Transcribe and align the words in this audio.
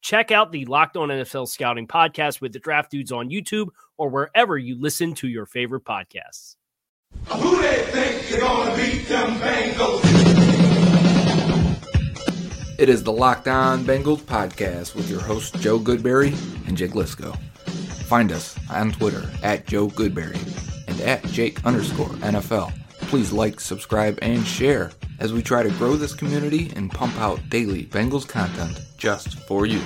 Check 0.00 0.30
out 0.30 0.50
the 0.50 0.64
Locked 0.64 0.96
On 0.96 1.08
NFL 1.08 1.48
Scouting 1.48 1.86
podcast 1.86 2.40
with 2.40 2.52
the 2.52 2.58
draft 2.58 2.90
dudes 2.90 3.12
on 3.12 3.28
YouTube 3.28 3.68
or 3.98 4.08
wherever 4.08 4.56
you 4.56 4.80
listen 4.80 5.14
to 5.14 5.28
your 5.28 5.46
favorite 5.46 5.84
podcasts. 5.84 6.56
Who 7.26 7.60
they 7.60 7.82
think 7.90 8.28
they're 8.28 8.40
gonna 8.40 8.76
beat 8.76 9.06
them 9.08 9.36
Bengals? 9.40 10.00
It 12.78 12.88
is 12.88 13.02
the 13.02 13.12
Locked 13.12 13.46
On 13.48 13.84
Bengals 13.84 14.22
podcast 14.22 14.94
with 14.94 15.10
your 15.10 15.20
hosts 15.20 15.50
Joe 15.60 15.78
Goodberry 15.78 16.32
and 16.66 16.78
Jake 16.78 16.92
Liscow. 16.92 17.38
Find 18.06 18.32
us 18.32 18.58
on 18.70 18.92
Twitter 18.92 19.28
at 19.42 19.66
Joe 19.66 19.88
Goodberry 19.88 20.38
and 20.88 20.98
at 21.02 21.22
Jake 21.26 21.62
underscore 21.66 22.08
NFL. 22.20 22.72
Please 23.10 23.32
like, 23.32 23.58
subscribe, 23.58 24.20
and 24.22 24.46
share 24.46 24.92
as 25.18 25.32
we 25.32 25.42
try 25.42 25.64
to 25.64 25.68
grow 25.70 25.96
this 25.96 26.14
community 26.14 26.72
and 26.76 26.88
pump 26.92 27.12
out 27.18 27.40
daily 27.50 27.84
Bengals 27.86 28.26
content 28.26 28.80
just 28.98 29.34
for 29.48 29.66
you. 29.66 29.82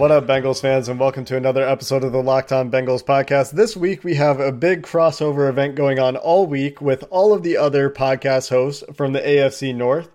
What 0.00 0.10
up, 0.10 0.26
Bengals 0.26 0.62
fans, 0.62 0.88
and 0.88 0.98
welcome 0.98 1.26
to 1.26 1.36
another 1.36 1.62
episode 1.62 2.04
of 2.04 2.12
the 2.12 2.22
Locked 2.22 2.52
On 2.52 2.70
Bengals 2.70 3.04
podcast. 3.04 3.50
This 3.50 3.76
week, 3.76 4.02
we 4.02 4.14
have 4.14 4.40
a 4.40 4.50
big 4.50 4.80
crossover 4.80 5.46
event 5.46 5.74
going 5.74 5.98
on 5.98 6.16
all 6.16 6.46
week 6.46 6.80
with 6.80 7.04
all 7.10 7.34
of 7.34 7.42
the 7.42 7.58
other 7.58 7.90
podcast 7.90 8.48
hosts 8.48 8.82
from 8.94 9.12
the 9.12 9.20
AFC 9.20 9.74
North. 9.74 10.08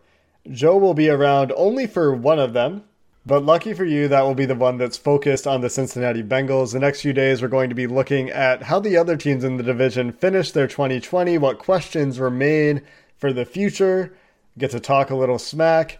Joe 0.49 0.75
will 0.75 0.95
be 0.95 1.07
around 1.07 1.53
only 1.55 1.85
for 1.85 2.15
one 2.15 2.39
of 2.39 2.53
them, 2.53 2.83
but 3.27 3.45
lucky 3.45 3.75
for 3.75 3.85
you, 3.85 4.07
that 4.07 4.23
will 4.23 4.33
be 4.33 4.47
the 4.47 4.55
one 4.55 4.79
that's 4.79 4.97
focused 4.97 5.45
on 5.45 5.61
the 5.61 5.69
Cincinnati 5.69 6.23
Bengals. 6.23 6.73
The 6.73 6.79
next 6.79 7.01
few 7.01 7.13
days, 7.13 7.43
we're 7.43 7.47
going 7.47 7.69
to 7.69 7.75
be 7.75 7.85
looking 7.85 8.31
at 8.31 8.63
how 8.63 8.79
the 8.79 8.97
other 8.97 9.15
teams 9.15 9.43
in 9.43 9.57
the 9.57 9.63
division 9.63 10.11
finished 10.11 10.55
their 10.55 10.67
2020, 10.67 11.37
what 11.37 11.59
questions 11.59 12.19
remain 12.19 12.81
for 13.17 13.31
the 13.31 13.45
future, 13.45 14.17
get 14.57 14.71
to 14.71 14.79
talk 14.79 15.11
a 15.11 15.15
little 15.15 15.37
smack, 15.37 15.99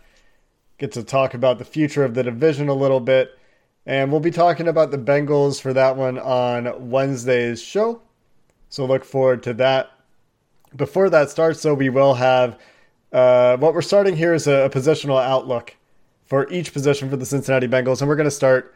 get 0.80 0.92
to 0.94 1.04
talk 1.04 1.36
about 1.36 1.60
the 1.60 1.66
future 1.66 2.04
of 2.04 2.16
the 2.16 2.24
division 2.24 2.68
a 2.68 2.74
little 2.74 3.00
bit. 3.00 3.38
And 3.86 4.12
we'll 4.12 4.22
be 4.22 4.32
talking 4.32 4.68
about 4.68 4.92
the 4.92 4.98
Bengals 4.98 5.62
for 5.62 5.74
that 5.74 5.96
one 5.96 6.18
on 6.18 6.90
Wednesday's 6.90 7.62
show. 7.62 8.02
So 8.70 8.86
look 8.86 9.06
forward 9.06 9.44
to 9.44 9.54
that. 9.56 9.92
Before 10.76 11.10
that 11.10 11.30
starts, 11.30 11.62
though, 11.62 11.76
we 11.76 11.90
will 11.90 12.16
have 12.16 12.60
uh, 13.14 13.58
what 13.58 13.74
we're 13.74 13.82
starting 13.82 14.16
here 14.16 14.34
is 14.34 14.48
a, 14.48 14.66
a 14.66 14.70
positional 14.70 15.22
outlook 15.24 15.76
for 16.26 16.52
each 16.52 16.74
position 16.74 17.10
for 17.10 17.16
the 17.16 17.26
Cincinnati 17.26 17.68
Bengals. 17.68 18.02
And 18.02 18.10
we're 18.10 18.16
going 18.16 18.26
to 18.26 18.32
start 18.32 18.76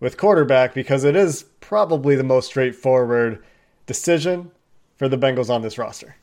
with 0.00 0.16
quarterback 0.16 0.74
because 0.74 1.04
it 1.04 1.16
is 1.16 1.44
probably 1.60 2.16
the 2.16 2.24
most 2.24 2.46
straightforward 2.46 3.42
decision 3.86 4.50
for 4.96 5.08
the 5.08 5.16
Bengals 5.16 5.48
on 5.48 5.62
this 5.62 5.78
roster. 5.78 6.16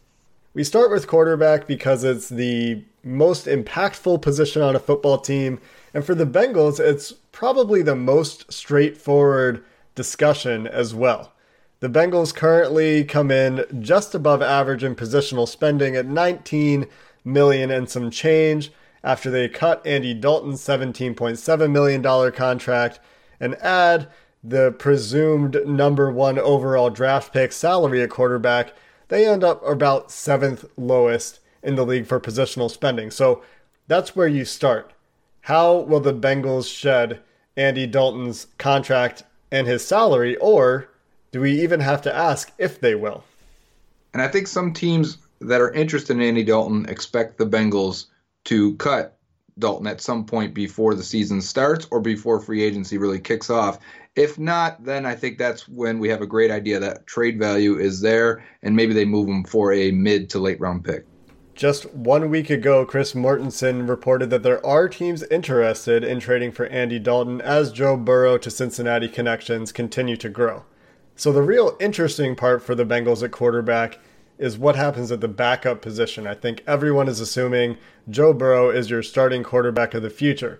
We 0.55 0.63
start 0.63 0.89
with 0.89 1.05
quarterback 1.05 1.67
because 1.67 2.05
it's 2.05 2.29
the 2.29 2.81
most 3.03 3.45
impactful 3.45 4.21
position 4.21 4.61
on 4.61 4.73
a 4.73 4.79
football 4.79 5.17
team. 5.17 5.59
And 5.93 6.05
for 6.05 6.16
the 6.16 6.25
Bengals, 6.25 6.79
it's 6.79 7.11
probably 7.33 7.81
the 7.81 7.97
most 7.97 8.53
straightforward 8.53 9.66
discussion 9.95 10.66
as 10.66 10.95
well. 10.95 11.33
The 11.81 11.89
Bengals 11.89 12.33
currently 12.33 13.03
come 13.03 13.31
in 13.31 13.66
just 13.81 14.16
above 14.16 14.41
average 14.41 14.81
in 14.81 14.95
positional 14.95 15.45
spending 15.45 15.97
at 15.97 16.05
19 16.05 16.87
million 17.25 17.69
and 17.69 17.89
some 17.89 18.09
change 18.09 18.72
after 19.03 19.29
they 19.29 19.49
cut 19.49 19.85
Andy 19.85 20.13
Dalton's 20.13 20.61
17.7 20.61 21.69
million 21.69 22.01
dollar 22.01 22.31
contract 22.31 23.01
and 23.41 23.55
add 23.55 24.07
the 24.41 24.72
presumed 24.72 25.57
number 25.66 26.09
1 26.09 26.39
overall 26.39 26.89
draft 26.89 27.33
pick 27.33 27.51
salary 27.51 28.01
at 28.01 28.09
quarterback. 28.09 28.73
They 29.07 29.27
end 29.27 29.43
up 29.43 29.66
about 29.67 30.09
7th 30.09 30.69
lowest 30.77 31.39
in 31.61 31.75
the 31.75 31.85
league 31.85 32.07
for 32.07 32.19
positional 32.19 32.69
spending. 32.69 33.11
So 33.11 33.43
that's 33.88 34.16
where 34.16 34.27
you 34.27 34.45
start. 34.45 34.93
How 35.41 35.77
will 35.77 35.99
the 35.99 36.13
Bengals 36.13 36.73
shed 36.73 37.21
Andy 37.55 37.88
Dalton's 37.88 38.47
contract 38.57 39.23
and 39.51 39.67
his 39.67 39.85
salary, 39.85 40.35
or 40.38 40.89
do 41.31 41.41
we 41.41 41.61
even 41.61 41.79
have 41.79 42.01
to 42.03 42.16
ask 42.16 42.51
if 42.57 42.79
they 42.79 42.95
will? 42.95 43.23
And 44.13 44.21
I 44.21 44.27
think 44.27 44.47
some 44.47 44.73
teams 44.73 45.17
that 45.41 45.61
are 45.61 45.72
interested 45.72 46.16
in 46.16 46.22
Andy 46.22 46.43
Dalton 46.43 46.87
expect 46.87 47.37
the 47.37 47.45
Bengals 47.45 48.05
to 48.45 48.75
cut 48.75 49.17
Dalton 49.59 49.87
at 49.87 50.01
some 50.01 50.25
point 50.25 50.53
before 50.53 50.95
the 50.95 51.03
season 51.03 51.41
starts 51.41 51.87
or 51.91 51.99
before 51.99 52.39
free 52.39 52.63
agency 52.63 52.97
really 52.97 53.19
kicks 53.19 53.49
off. 53.49 53.79
If 54.16 54.40
not, 54.40 54.84
then 54.84 55.06
I 55.06 55.14
think 55.14 55.38
that's 55.38 55.68
when 55.68 56.00
we 56.00 56.08
have 56.09 56.22
a 56.22 56.28
great 56.28 56.50
idea 56.50 56.80
that 56.80 57.06
trade 57.06 57.38
value 57.38 57.78
is 57.78 58.00
there 58.00 58.46
and 58.64 58.76
maybe 58.76 58.94
they 58.94 59.03
move 59.03 59.28
him 59.28 59.44
for 59.44 59.74
a 59.74 59.92
mid 59.92 60.30
to 60.31 60.40
late 60.40 60.59
round 60.59 60.86
pick. 60.86 61.06
Just 61.53 61.94
one 61.94 62.30
week 62.30 62.50
ago, 62.50 62.86
Chris 62.86 63.14
Mortensen 63.14 63.88
reported 63.88 64.30
that 64.30 64.44
there 64.44 64.66
are 64.66 64.90
teams 64.90 65.24
interested 65.24 66.03
in 66.03 66.20
trading 66.20 66.52
for 66.52 66.66
Andy 66.66 67.00
Dalton 67.00 67.40
as 67.40 67.72
Joe 67.72 67.96
Burrow 67.96 68.38
to 68.38 68.52
Cincinnati 68.52 69.08
connections 69.08 69.72
continue 69.72 70.18
to 70.18 70.28
grow. 70.30 70.66
So, 71.16 71.32
the 71.32 71.42
real 71.42 71.78
interesting 71.80 72.35
part 72.35 72.61
for 72.61 72.76
the 72.76 72.85
Bengals 72.85 73.23
at 73.23 73.32
quarterback 73.32 74.00
is 74.38 74.58
what 74.58 74.76
happens 74.76 75.14
at 75.14 75.22
the 75.22 75.29
backup 75.29 75.82
position. 75.82 76.28
I 76.28 76.34
think 76.34 76.61
everyone 76.68 77.08
is 77.08 77.22
assuming 77.22 77.78
Joe 78.09 78.34
Burrow 78.34 78.70
is 78.70 78.90
your 78.90 79.02
starting 79.02 79.41
quarterback 79.41 79.94
of 79.94 80.03
the 80.03 80.09
future. 80.09 80.59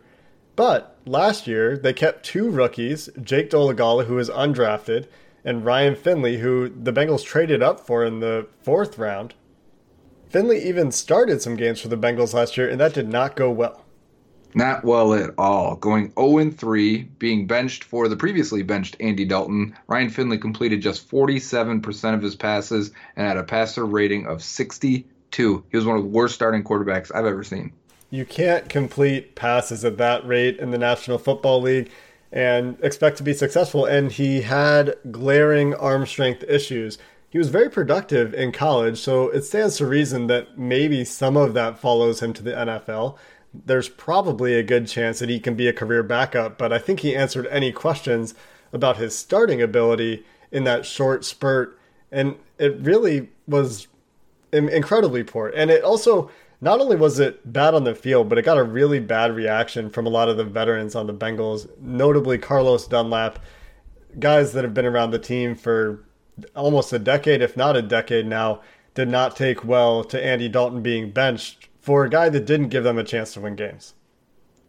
But 0.56 0.98
last 1.06 1.48
year, 1.48 1.78
they 1.78 1.94
kept 1.94 2.24
two 2.24 2.50
rookies, 2.50 3.10
Jake 3.22 3.50
Dolegala, 3.50 4.06
who 4.06 4.16
was 4.16 4.30
undrafted, 4.30 5.08
and 5.44 5.66
Ryan 5.66 5.96
Finley, 5.96 6.38
who 6.38 6.70
the 6.70 6.94
Bengals 6.94 7.24
traded 7.24 7.62
up 7.62 7.80
for 7.80 8.06
in 8.06 8.20
the 8.20 8.48
fourth 8.62 8.98
round. 8.98 9.34
Finley 10.30 10.64
even 10.68 10.92
started 10.92 11.42
some 11.42 11.56
games 11.56 11.82
for 11.82 11.88
the 11.88 11.98
Bengals 11.98 12.34
last 12.34 12.58
year, 12.58 12.70
and 12.70 12.80
that 12.80 12.94
did 12.94 13.10
not 13.10 13.36
go 13.36 13.52
well. 13.52 13.86
Not 14.54 14.86
well 14.86 15.14
at 15.14 15.32
all. 15.38 15.76
Going 15.76 16.14
0 16.18 16.52
3, 16.52 17.04
being 17.20 17.46
benched 17.46 17.84
for 17.84 18.08
the 18.08 18.16
previously 18.16 18.64
benched 18.64 18.96
Andy 19.02 19.26
Dalton, 19.26 19.76
Ryan 19.88 20.10
Finley 20.10 20.38
completed 20.38 20.82
just 20.82 21.10
47% 21.10 22.14
of 22.14 22.22
his 22.22 22.36
passes 22.36 22.92
and 23.18 23.28
had 23.28 23.38
a 23.38 23.44
passer 23.44 23.86
rating 23.86 24.26
of 24.28 24.42
62. 24.42 25.04
He 25.70 25.78
was 25.78 25.86
one 25.86 25.98
of 25.98 26.04
the 26.04 26.10
worst 26.10 26.36
starting 26.36 26.64
quarterbacks 26.64 27.12
I've 27.14 27.26
ever 27.26 27.44
seen. 27.44 27.74
You 28.16 28.26
can't 28.26 28.70
complete 28.70 29.36
passes 29.36 29.84
at 29.84 29.98
that 29.98 30.26
rate 30.26 30.58
in 30.58 30.72
the 30.72 30.78
National 30.78 31.18
Football 31.18 31.62
League 31.62 31.92
and 32.32 32.78
expect 32.82 33.18
to 33.18 33.24
be 33.24 33.34
successful. 33.34 33.84
And 33.84 34.10
he 34.10 34.44
had 34.44 34.96
glaring 35.12 35.74
arm 35.74 36.06
strength 36.06 36.42
issues. 36.48 36.98
he 37.30 37.38
was 37.38 37.50
very 37.50 37.70
productive 37.70 38.34
in 38.34 38.54
college, 38.54 38.98
so 38.98 39.28
it 39.28 39.42
stands 39.42 39.76
to 39.76 39.86
reason 39.86 40.28
that 40.28 40.58
maybe 40.58 41.04
some 41.04 41.36
of 41.36 41.54
that 41.56 41.78
follows 41.78 42.22
him 42.22 42.32
to 42.32 42.42
the 42.42 42.54
NFL. 42.54 43.18
There's 43.54 43.90
probably 43.90 44.54
a 44.54 44.64
good 44.64 44.88
chance 44.88 45.20
that 45.20 45.28
he 45.28 45.42
can 45.42 45.56
be 45.56 45.68
a 45.68 45.74
career 45.74 46.02
backup, 46.02 46.58
but 46.58 46.72
I 46.72 46.78
think 46.78 47.02
he 47.02 47.14
answered 47.14 47.48
any 47.48 47.74
questions 47.74 48.34
about 48.72 48.96
his 48.96 49.14
starting 49.18 49.62
ability 49.62 50.24
in 50.50 50.64
that 50.64 50.86
short 50.86 51.26
spurt, 51.26 51.78
and 52.10 52.36
it 52.58 52.80
really 52.80 53.28
was 53.46 53.88
incredibly 54.54 55.26
poor. 55.26 55.52
And 55.54 55.70
it 55.70 55.84
also 55.84 56.32
not 56.62 56.80
only 56.80 56.96
was 56.96 57.20
it 57.20 57.52
bad 57.52 57.74
on 57.74 57.84
the 57.84 57.96
field, 57.96 58.30
but 58.30 58.38
it 58.38 58.46
got 58.46 58.58
a 58.58 58.64
really 58.64 59.00
bad 59.00 59.36
reaction 59.36 59.90
from 59.90 60.06
a 60.06 60.10
lot 60.10 60.30
of 60.30 60.38
the 60.38 60.44
veterans 60.44 60.96
on 60.96 61.08
the 61.08 61.14
Bengals, 61.14 61.68
notably 61.80 62.38
Carlos 62.38 62.88
Dunlap, 62.88 63.40
guys 64.20 64.54
that 64.54 64.64
have 64.64 64.74
been 64.74 64.86
around 64.86 65.12
the 65.12 65.20
team 65.20 65.56
for 65.56 66.04
almost 66.56 66.94
a 66.94 67.00
decade, 67.00 67.42
if 67.42 67.56
not 67.56 67.76
a 67.76 67.82
decade 67.82 68.26
now, 68.26 68.62
did 68.94 69.10
not 69.10 69.36
take 69.36 69.66
well 69.66 70.04
to 70.04 70.24
Andy 70.24 70.48
Dalton 70.48 70.82
being 70.82 71.12
benched 71.12 71.70
for 71.80 72.06
a 72.06 72.10
guy 72.10 72.30
that 72.30 72.46
didn't 72.46 72.70
give 72.70 72.84
them 72.84 72.98
a 72.98 73.04
chance 73.04 73.34
to 73.34 73.42
win 73.42 73.56
games. 73.56 73.94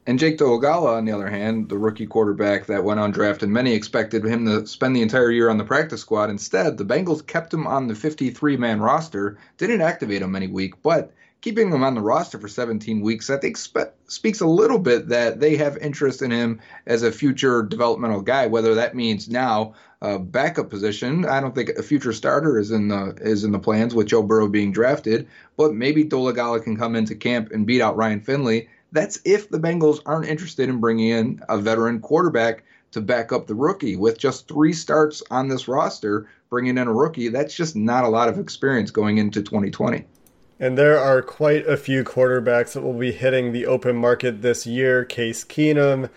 And 0.08 0.20
Jake 0.20 0.38
Dolegala, 0.38 0.96
on 0.96 1.04
the 1.04 1.12
other 1.12 1.28
hand, 1.28 1.68
the 1.68 1.78
rookie 1.78 2.06
quarterback 2.06 2.66
that 2.66 2.84
went 2.84 3.00
on 3.00 3.10
draft, 3.10 3.42
and 3.42 3.52
many 3.52 3.74
expected 3.74 4.24
him 4.24 4.46
to 4.46 4.64
spend 4.64 4.94
the 4.94 5.02
entire 5.02 5.32
year 5.32 5.50
on 5.50 5.58
the 5.58 5.64
practice 5.64 6.00
squad. 6.00 6.30
Instead, 6.30 6.78
the 6.78 6.84
Bengals 6.84 7.26
kept 7.26 7.52
him 7.52 7.66
on 7.66 7.88
the 7.88 7.94
53 7.94 8.56
man 8.56 8.80
roster, 8.80 9.36
didn't 9.56 9.80
activate 9.80 10.22
him 10.22 10.36
any 10.36 10.46
week, 10.46 10.74
but 10.82 11.12
keeping 11.40 11.70
him 11.70 11.84
on 11.84 11.94
the 11.94 12.00
roster 12.00 12.38
for 12.38 12.48
17 12.48 13.00
weeks, 13.00 13.30
I 13.30 13.36
think 13.36 13.56
spe- 13.56 13.92
speaks 14.08 14.40
a 14.40 14.46
little 14.46 14.78
bit 14.78 15.08
that 15.08 15.40
they 15.40 15.56
have 15.56 15.76
interest 15.78 16.22
in 16.22 16.30
him 16.30 16.60
as 16.86 17.02
a 17.02 17.12
future 17.12 17.62
developmental 17.62 18.22
guy. 18.22 18.46
Whether 18.46 18.74
that 18.74 18.94
means 18.94 19.28
now 19.28 19.74
a 20.02 20.18
backup 20.18 20.70
position, 20.70 21.24
I 21.24 21.40
don't 21.40 21.54
think 21.54 21.70
a 21.70 21.82
future 21.82 22.12
starter 22.12 22.58
is 22.58 22.70
in 22.70 22.88
the 22.88 23.16
is 23.20 23.44
in 23.44 23.52
the 23.52 23.58
plans 23.58 23.94
with 23.94 24.08
Joe 24.08 24.22
Burrow 24.22 24.48
being 24.48 24.72
drafted. 24.72 25.28
But 25.56 25.74
maybe 25.74 26.04
Dolegala 26.04 26.62
can 26.62 26.76
come 26.76 26.96
into 26.96 27.14
camp 27.14 27.50
and 27.52 27.66
beat 27.66 27.80
out 27.80 27.96
Ryan 27.96 28.20
Finley. 28.20 28.68
That's 28.92 29.20
if 29.24 29.48
the 29.48 29.58
Bengals 29.58 30.00
aren't 30.06 30.28
interested 30.28 30.68
in 30.68 30.80
bringing 30.80 31.08
in 31.08 31.40
a 31.48 31.58
veteran 31.58 32.00
quarterback 32.00 32.64
to 32.92 33.00
back 33.00 33.30
up 33.30 33.46
the 33.46 33.54
rookie. 33.54 33.96
With 33.96 34.18
just 34.18 34.48
three 34.48 34.72
starts 34.72 35.22
on 35.30 35.48
this 35.48 35.68
roster, 35.68 36.28
bringing 36.48 36.78
in 36.78 36.88
a 36.88 36.92
rookie, 36.92 37.28
that's 37.28 37.54
just 37.54 37.76
not 37.76 38.04
a 38.04 38.08
lot 38.08 38.28
of 38.28 38.38
experience 38.38 38.90
going 38.90 39.18
into 39.18 39.42
2020. 39.42 40.06
And 40.58 40.78
there 40.78 40.98
are 40.98 41.20
quite 41.20 41.66
a 41.66 41.76
few 41.76 42.02
quarterbacks 42.02 42.72
that 42.72 42.82
will 42.82 42.94
be 42.94 43.12
hitting 43.12 43.52
the 43.52 43.66
open 43.66 43.96
market 43.96 44.40
this 44.40 44.66
year 44.66 45.04
Case 45.04 45.44
Keenum, 45.44 46.08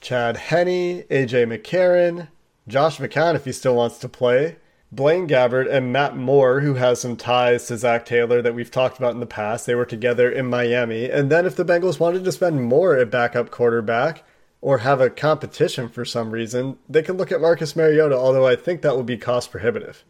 Chad 0.00 0.36
Henne, 0.36 1.02
AJ 1.10 1.46
McCarron, 1.46 2.28
Josh 2.66 2.98
McCown 2.98 3.34
if 3.34 3.44
he 3.44 3.52
still 3.52 3.74
wants 3.74 3.98
to 3.98 4.08
play, 4.08 4.56
Blaine 4.90 5.28
Gabbert, 5.28 5.70
and 5.70 5.92
Matt 5.92 6.16
Moore, 6.16 6.60
who 6.60 6.74
has 6.74 7.00
some 7.00 7.16
ties 7.16 7.66
to 7.66 7.76
Zac 7.76 8.06
Taylor 8.06 8.40
that 8.40 8.54
we've 8.54 8.70
talked 8.70 8.98
about 8.98 9.12
in 9.12 9.20
the 9.20 9.26
past. 9.26 9.66
They 9.66 9.74
were 9.74 9.84
together 9.84 10.30
in 10.30 10.46
Miami. 10.46 11.10
And 11.10 11.30
then 11.30 11.44
if 11.44 11.56
the 11.56 11.64
Bengals 11.64 12.00
wanted 12.00 12.24
to 12.24 12.32
spend 12.32 12.62
more 12.62 12.96
at 12.96 13.10
backup 13.10 13.50
quarterback 13.50 14.24
or 14.62 14.78
have 14.78 15.00
a 15.00 15.10
competition 15.10 15.88
for 15.88 16.04
some 16.04 16.30
reason, 16.30 16.78
they 16.88 17.02
could 17.02 17.18
look 17.18 17.32
at 17.32 17.40
Marcus 17.40 17.76
Mariota, 17.76 18.16
although 18.16 18.46
I 18.46 18.56
think 18.56 18.80
that 18.82 18.96
would 18.96 19.06
be 19.06 19.18
cost 19.18 19.50
prohibitive. 19.50 20.04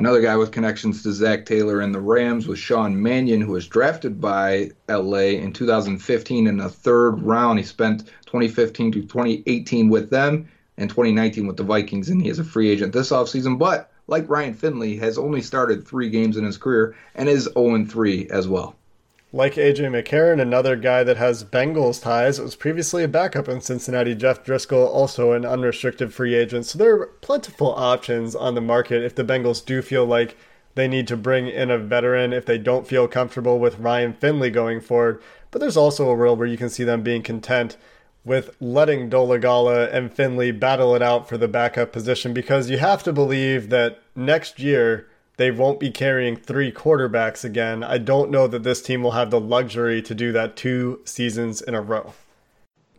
Another 0.00 0.22
guy 0.22 0.34
with 0.34 0.50
connections 0.50 1.02
to 1.02 1.12
Zac 1.12 1.44
Taylor 1.44 1.82
and 1.82 1.94
the 1.94 2.00
Rams 2.00 2.48
was 2.48 2.58
Sean 2.58 3.02
Mannion, 3.02 3.42
who 3.42 3.52
was 3.52 3.68
drafted 3.68 4.18
by 4.18 4.70
LA 4.88 5.36
in 5.36 5.52
2015 5.52 6.46
in 6.46 6.56
the 6.56 6.70
third 6.70 7.20
round. 7.20 7.58
He 7.58 7.64
spent 7.66 8.06
2015 8.24 8.92
to 8.92 9.02
2018 9.02 9.90
with 9.90 10.08
them 10.08 10.48
and 10.78 10.88
2019 10.88 11.46
with 11.46 11.58
the 11.58 11.64
Vikings, 11.64 12.08
and 12.08 12.22
he 12.22 12.30
is 12.30 12.38
a 12.38 12.44
free 12.44 12.70
agent 12.70 12.94
this 12.94 13.10
offseason. 13.10 13.58
But 13.58 13.92
like 14.06 14.26
Ryan 14.30 14.54
Finley, 14.54 14.96
has 14.96 15.18
only 15.18 15.42
started 15.42 15.86
three 15.86 16.08
games 16.08 16.38
in 16.38 16.44
his 16.44 16.56
career 16.56 16.96
and 17.14 17.28
is 17.28 17.50
0 17.52 17.84
3 17.84 18.26
as 18.30 18.48
well. 18.48 18.76
Like 19.32 19.54
AJ 19.54 19.78
McCarron, 19.90 20.40
another 20.40 20.74
guy 20.74 21.04
that 21.04 21.16
has 21.16 21.44
Bengals 21.44 22.02
ties, 22.02 22.40
was 22.40 22.56
previously 22.56 23.04
a 23.04 23.08
backup 23.08 23.48
in 23.48 23.60
Cincinnati. 23.60 24.16
Jeff 24.16 24.44
Driskel, 24.44 24.88
also 24.88 25.32
an 25.32 25.46
unrestricted 25.46 26.12
free 26.12 26.34
agent. 26.34 26.66
So 26.66 26.78
there 26.78 26.96
are 26.96 27.06
plentiful 27.06 27.72
options 27.72 28.34
on 28.34 28.56
the 28.56 28.60
market 28.60 29.04
if 29.04 29.14
the 29.14 29.22
Bengals 29.22 29.64
do 29.64 29.82
feel 29.82 30.04
like 30.04 30.36
they 30.74 30.88
need 30.88 31.06
to 31.08 31.16
bring 31.16 31.46
in 31.46 31.70
a 31.70 31.78
veteran, 31.78 32.32
if 32.32 32.44
they 32.44 32.58
don't 32.58 32.88
feel 32.88 33.06
comfortable 33.06 33.60
with 33.60 33.78
Ryan 33.78 34.14
Finley 34.14 34.50
going 34.50 34.80
forward. 34.80 35.22
But 35.52 35.60
there's 35.60 35.76
also 35.76 36.10
a 36.10 36.14
world 36.14 36.40
where 36.40 36.48
you 36.48 36.58
can 36.58 36.68
see 36.68 36.84
them 36.84 37.02
being 37.02 37.22
content 37.22 37.76
with 38.24 38.56
letting 38.60 39.10
Dolegala 39.10 39.92
and 39.92 40.12
Finley 40.12 40.50
battle 40.50 40.96
it 40.96 41.02
out 41.02 41.28
for 41.28 41.38
the 41.38 41.48
backup 41.48 41.92
position 41.92 42.34
because 42.34 42.68
you 42.68 42.78
have 42.78 43.04
to 43.04 43.12
believe 43.12 43.70
that 43.70 44.00
next 44.16 44.58
year 44.58 45.06
they 45.40 45.50
won't 45.50 45.80
be 45.80 45.90
carrying 45.90 46.36
three 46.36 46.70
quarterbacks 46.70 47.46
again. 47.46 47.82
I 47.82 47.96
don't 47.96 48.30
know 48.30 48.46
that 48.46 48.62
this 48.62 48.82
team 48.82 49.02
will 49.02 49.12
have 49.12 49.30
the 49.30 49.40
luxury 49.40 50.02
to 50.02 50.14
do 50.14 50.32
that 50.32 50.54
two 50.54 51.00
seasons 51.06 51.62
in 51.62 51.74
a 51.74 51.80
row. 51.80 52.12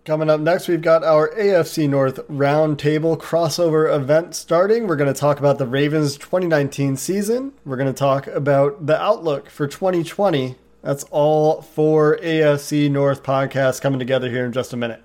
Coming 0.05 0.27
up 0.27 0.39
next, 0.41 0.67
we've 0.67 0.81
got 0.81 1.03
our 1.03 1.29
AFC 1.35 1.87
North 1.87 2.27
Roundtable 2.29 3.15
crossover 3.15 3.95
event 3.95 4.33
starting. 4.33 4.87
We're 4.87 4.95
going 4.95 5.13
to 5.13 5.19
talk 5.19 5.37
about 5.37 5.59
the 5.59 5.67
Ravens 5.67 6.17
2019 6.17 6.97
season. 6.97 7.53
We're 7.63 7.77
going 7.77 7.93
to 7.93 7.99
talk 7.99 8.25
about 8.25 8.87
the 8.87 8.99
outlook 8.99 9.47
for 9.47 9.67
2020. 9.67 10.55
That's 10.81 11.03
all 11.11 11.61
for 11.61 12.17
AFC 12.23 12.89
North 12.89 13.21
podcast 13.21 13.81
coming 13.81 13.99
together 13.99 14.31
here 14.31 14.47
in 14.47 14.51
just 14.51 14.73
a 14.73 14.77
minute. 14.77 15.03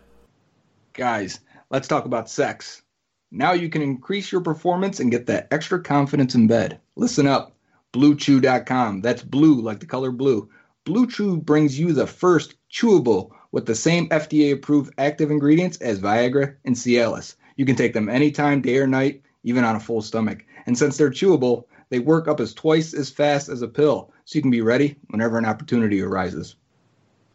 Guys, 0.95 1.41
let's 1.69 1.87
talk 1.87 2.07
about 2.07 2.31
sex. 2.31 2.81
Now 3.31 3.53
you 3.53 3.69
can 3.69 3.83
increase 3.83 4.33
your 4.33 4.41
performance 4.41 5.01
and 5.01 5.11
get 5.11 5.27
that 5.27 5.49
extra 5.51 5.83
confidence 5.83 6.35
in 6.35 6.47
bed. 6.47 6.81
Listen 6.97 7.27
up. 7.27 7.57
BlueChew.com. 7.93 9.03
That's 9.03 9.23
blue 9.23 9.61
like 9.61 9.81
the 9.81 9.87
color 9.87 10.11
blue. 10.11 10.51
Blue 10.85 11.07
Chew 11.07 11.37
brings 11.39 11.79
you 11.79 11.93
the 11.93 12.07
first 12.07 12.55
chewable 12.71 13.31
with 13.53 13.67
the 13.67 13.75
same 13.75 14.09
FDA 14.09 14.53
approved 14.53 14.95
active 14.99 15.31
ingredients 15.31 15.79
as 15.79 16.01
Viagra 16.01 16.57
and 16.65 16.77
Cialis. 16.77 17.35
You 17.57 17.67
can 17.67 17.77
take 17.77 17.93
them 17.93 18.09
anytime, 18.09 18.63
day 18.63 18.79
or 18.79 18.87
night, 18.87 19.23
even 19.43 19.65
on 19.65 19.77
a 19.77 19.81
full 19.81 20.03
stomach. 20.03 20.45
And 20.67 20.77
since 20.77 20.97
they're 20.97 21.11
chewable, 21.11 21.65
they 21.89 21.99
work 21.99 22.29
up 22.29 22.41
as 22.41 22.55
twice 22.55 22.95
as 22.95 23.11
fast 23.11 23.49
as 23.49 23.63
a 23.63 23.69
pill, 23.69 24.13
so 24.25 24.37
you 24.37 24.43
can 24.43 24.51
be 24.51 24.61
ready 24.61 24.97
whenever 25.09 25.39
an 25.39 25.45
opportunity 25.45 26.01
arises. 26.01 26.57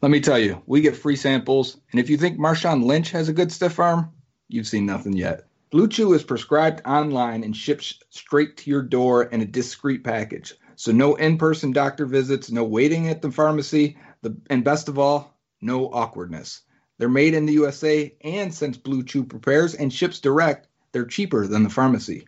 Let 0.01 0.11
me 0.11 0.19
tell 0.19 0.39
you, 0.39 0.61
we 0.65 0.81
get 0.81 0.95
free 0.95 1.15
samples, 1.15 1.77
and 1.91 1.99
if 1.99 2.09
you 2.09 2.17
think 2.17 2.39
Marshawn 2.39 2.83
Lynch 2.83 3.11
has 3.11 3.29
a 3.29 3.33
good 3.33 3.51
stiff 3.51 3.79
arm, 3.79 4.11
you've 4.47 4.67
seen 4.67 4.85
nothing 4.85 5.13
yet. 5.13 5.45
Blue 5.71 5.87
Chew 5.87 6.11
is 6.11 6.23
prescribed 6.23 6.81
online 6.85 7.45
and 7.45 7.55
ships 7.55 7.97
straight 8.09 8.57
to 8.57 8.69
your 8.69 8.81
door 8.81 9.23
in 9.23 9.39
a 9.39 9.45
discreet 9.45 10.03
package. 10.03 10.53
So 10.75 10.91
no 10.91 11.15
in-person 11.15 11.71
doctor 11.71 12.05
visits, 12.05 12.51
no 12.51 12.65
waiting 12.65 13.07
at 13.07 13.21
the 13.21 13.31
pharmacy, 13.31 13.97
the, 14.21 14.35
and 14.49 14.65
best 14.65 14.89
of 14.89 14.99
all, 14.99 15.39
no 15.61 15.85
awkwardness. 15.87 16.63
They're 16.97 17.07
made 17.07 17.33
in 17.33 17.45
the 17.45 17.53
USA, 17.53 18.13
and 18.19 18.53
since 18.53 18.75
Blue 18.75 19.01
Chew 19.01 19.23
prepares 19.23 19.73
and 19.73 19.93
ships 19.93 20.19
direct, 20.19 20.67
they're 20.91 21.05
cheaper 21.05 21.47
than 21.47 21.63
the 21.63 21.69
pharmacy. 21.69 22.27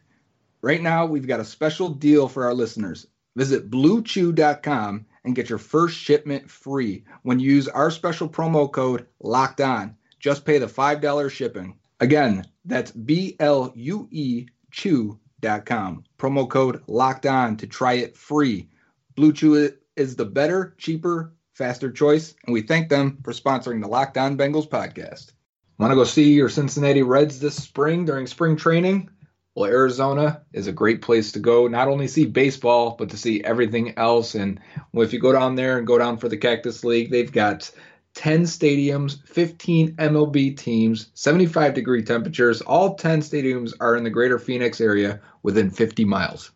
Right 0.61 0.81
now, 0.81 1.05
we've 1.05 1.27
got 1.27 1.41
a 1.41 1.45
special 1.45 1.89
deal 1.89 2.29
for 2.29 2.45
our 2.45 2.53
listeners. 2.53 3.07
Visit 3.35 3.69
bluechew.com 3.69 5.05
and 5.25 5.35
get 5.35 5.49
your 5.49 5.59
first 5.59 5.97
shipment 5.97 6.49
free 6.49 7.03
when 7.23 7.41
you 7.41 7.51
use 7.51 7.67
our 7.67 7.91
special 7.91 8.29
promo 8.29 8.71
code 8.71 9.05
LOCKED 9.19 9.59
ON. 9.59 9.97
Just 10.17 10.45
pay 10.45 10.59
the 10.59 10.67
$5 10.67 11.29
shipping. 11.29 11.77
Again, 12.03 12.45
that's 12.65 12.91
B 12.91 13.37
L 13.39 13.71
U 13.73 14.09
E 14.11 14.47
Chew.com. 14.71 16.03
Promo 16.19 16.49
code 16.49 16.83
locked 16.85 17.25
on 17.25 17.55
to 17.55 17.65
try 17.65 17.93
it 17.93 18.17
free. 18.17 18.67
Blue 19.15 19.31
Chew 19.31 19.71
is 19.95 20.17
the 20.17 20.25
better, 20.25 20.75
cheaper, 20.77 21.33
faster 21.53 21.89
choice, 21.89 22.35
and 22.45 22.53
we 22.53 22.61
thank 22.61 22.89
them 22.89 23.19
for 23.23 23.31
sponsoring 23.31 23.81
the 23.81 23.87
Locked 23.87 24.17
On 24.17 24.37
Bengals 24.37 24.67
podcast. 24.67 25.31
Want 25.79 25.91
to 25.91 25.95
go 25.95 26.03
see 26.03 26.33
your 26.33 26.49
Cincinnati 26.49 27.03
Reds 27.03 27.39
this 27.39 27.55
spring 27.55 28.03
during 28.03 28.27
spring 28.27 28.57
training? 28.57 29.09
Well, 29.55 29.71
Arizona 29.71 30.41
is 30.51 30.67
a 30.67 30.73
great 30.73 31.01
place 31.01 31.31
to 31.31 31.39
go, 31.39 31.69
not 31.69 31.87
only 31.87 32.09
see 32.09 32.25
baseball, 32.25 32.97
but 32.99 33.11
to 33.11 33.17
see 33.17 33.41
everything 33.45 33.97
else. 33.97 34.35
And 34.35 34.59
if 34.93 35.13
you 35.13 35.19
go 35.19 35.31
down 35.31 35.55
there 35.55 35.77
and 35.77 35.87
go 35.87 35.97
down 35.97 36.17
for 36.17 36.27
the 36.27 36.35
Cactus 36.35 36.83
League, 36.83 37.11
they've 37.11 37.31
got 37.31 37.71
10 38.15 38.43
stadiums, 38.43 39.25
15 39.27 39.95
MLB 39.95 40.55
teams, 40.55 41.09
75 41.13 41.73
degree 41.73 42.03
temperatures. 42.03 42.61
All 42.61 42.95
10 42.95 43.21
stadiums 43.21 43.73
are 43.79 43.95
in 43.95 44.03
the 44.03 44.09
greater 44.09 44.37
Phoenix 44.37 44.79
area 44.79 45.19
within 45.41 45.69
50 45.69 46.05
miles. 46.05 46.51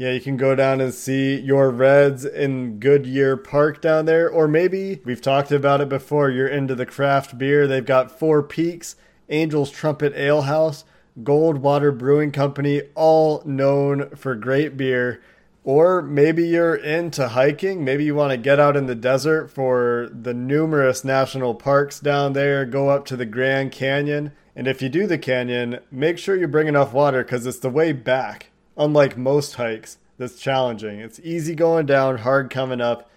Yeah, 0.00 0.12
you 0.12 0.20
can 0.20 0.38
go 0.38 0.54
down 0.54 0.80
and 0.80 0.94
see 0.94 1.38
your 1.38 1.70
Reds 1.70 2.24
in 2.24 2.80
Goodyear 2.80 3.36
Park 3.36 3.82
down 3.82 4.06
there. 4.06 4.30
Or 4.30 4.48
maybe 4.48 5.00
we've 5.04 5.20
talked 5.20 5.52
about 5.52 5.82
it 5.82 5.90
before. 5.90 6.30
You're 6.30 6.48
into 6.48 6.74
the 6.74 6.86
craft 6.86 7.36
beer. 7.36 7.66
They've 7.66 7.84
got 7.84 8.10
Four 8.10 8.42
Peaks, 8.42 8.96
Angel's 9.28 9.70
Trumpet 9.70 10.14
Ale 10.16 10.42
House, 10.42 10.84
Goldwater 11.22 11.96
Brewing 11.96 12.32
Company, 12.32 12.80
all 12.94 13.42
known 13.44 14.08
for 14.16 14.34
great 14.34 14.78
beer. 14.78 15.20
Or 15.62 16.00
maybe 16.00 16.46
you're 16.46 16.74
into 16.74 17.28
hiking. 17.28 17.84
Maybe 17.84 18.04
you 18.04 18.14
want 18.14 18.30
to 18.30 18.38
get 18.38 18.58
out 18.58 18.76
in 18.76 18.86
the 18.86 18.94
desert 18.94 19.50
for 19.50 20.08
the 20.10 20.32
numerous 20.32 21.04
national 21.04 21.54
parks 21.54 22.00
down 22.00 22.32
there, 22.32 22.64
go 22.64 22.88
up 22.88 23.04
to 23.06 23.16
the 23.16 23.26
Grand 23.26 23.70
Canyon. 23.70 24.32
And 24.56 24.66
if 24.66 24.80
you 24.80 24.88
do 24.88 25.06
the 25.06 25.18
canyon, 25.18 25.80
make 25.90 26.18
sure 26.18 26.36
you 26.36 26.48
bring 26.48 26.66
enough 26.66 26.92
water 26.92 27.22
because 27.22 27.46
it's 27.46 27.58
the 27.58 27.70
way 27.70 27.92
back. 27.92 28.50
Unlike 28.76 29.18
most 29.18 29.54
hikes, 29.54 29.98
that's 30.16 30.40
challenging. 30.40 30.98
It's 30.98 31.20
easy 31.20 31.54
going 31.54 31.86
down, 31.86 32.18
hard 32.18 32.50
coming 32.50 32.80
up. 32.80 33.10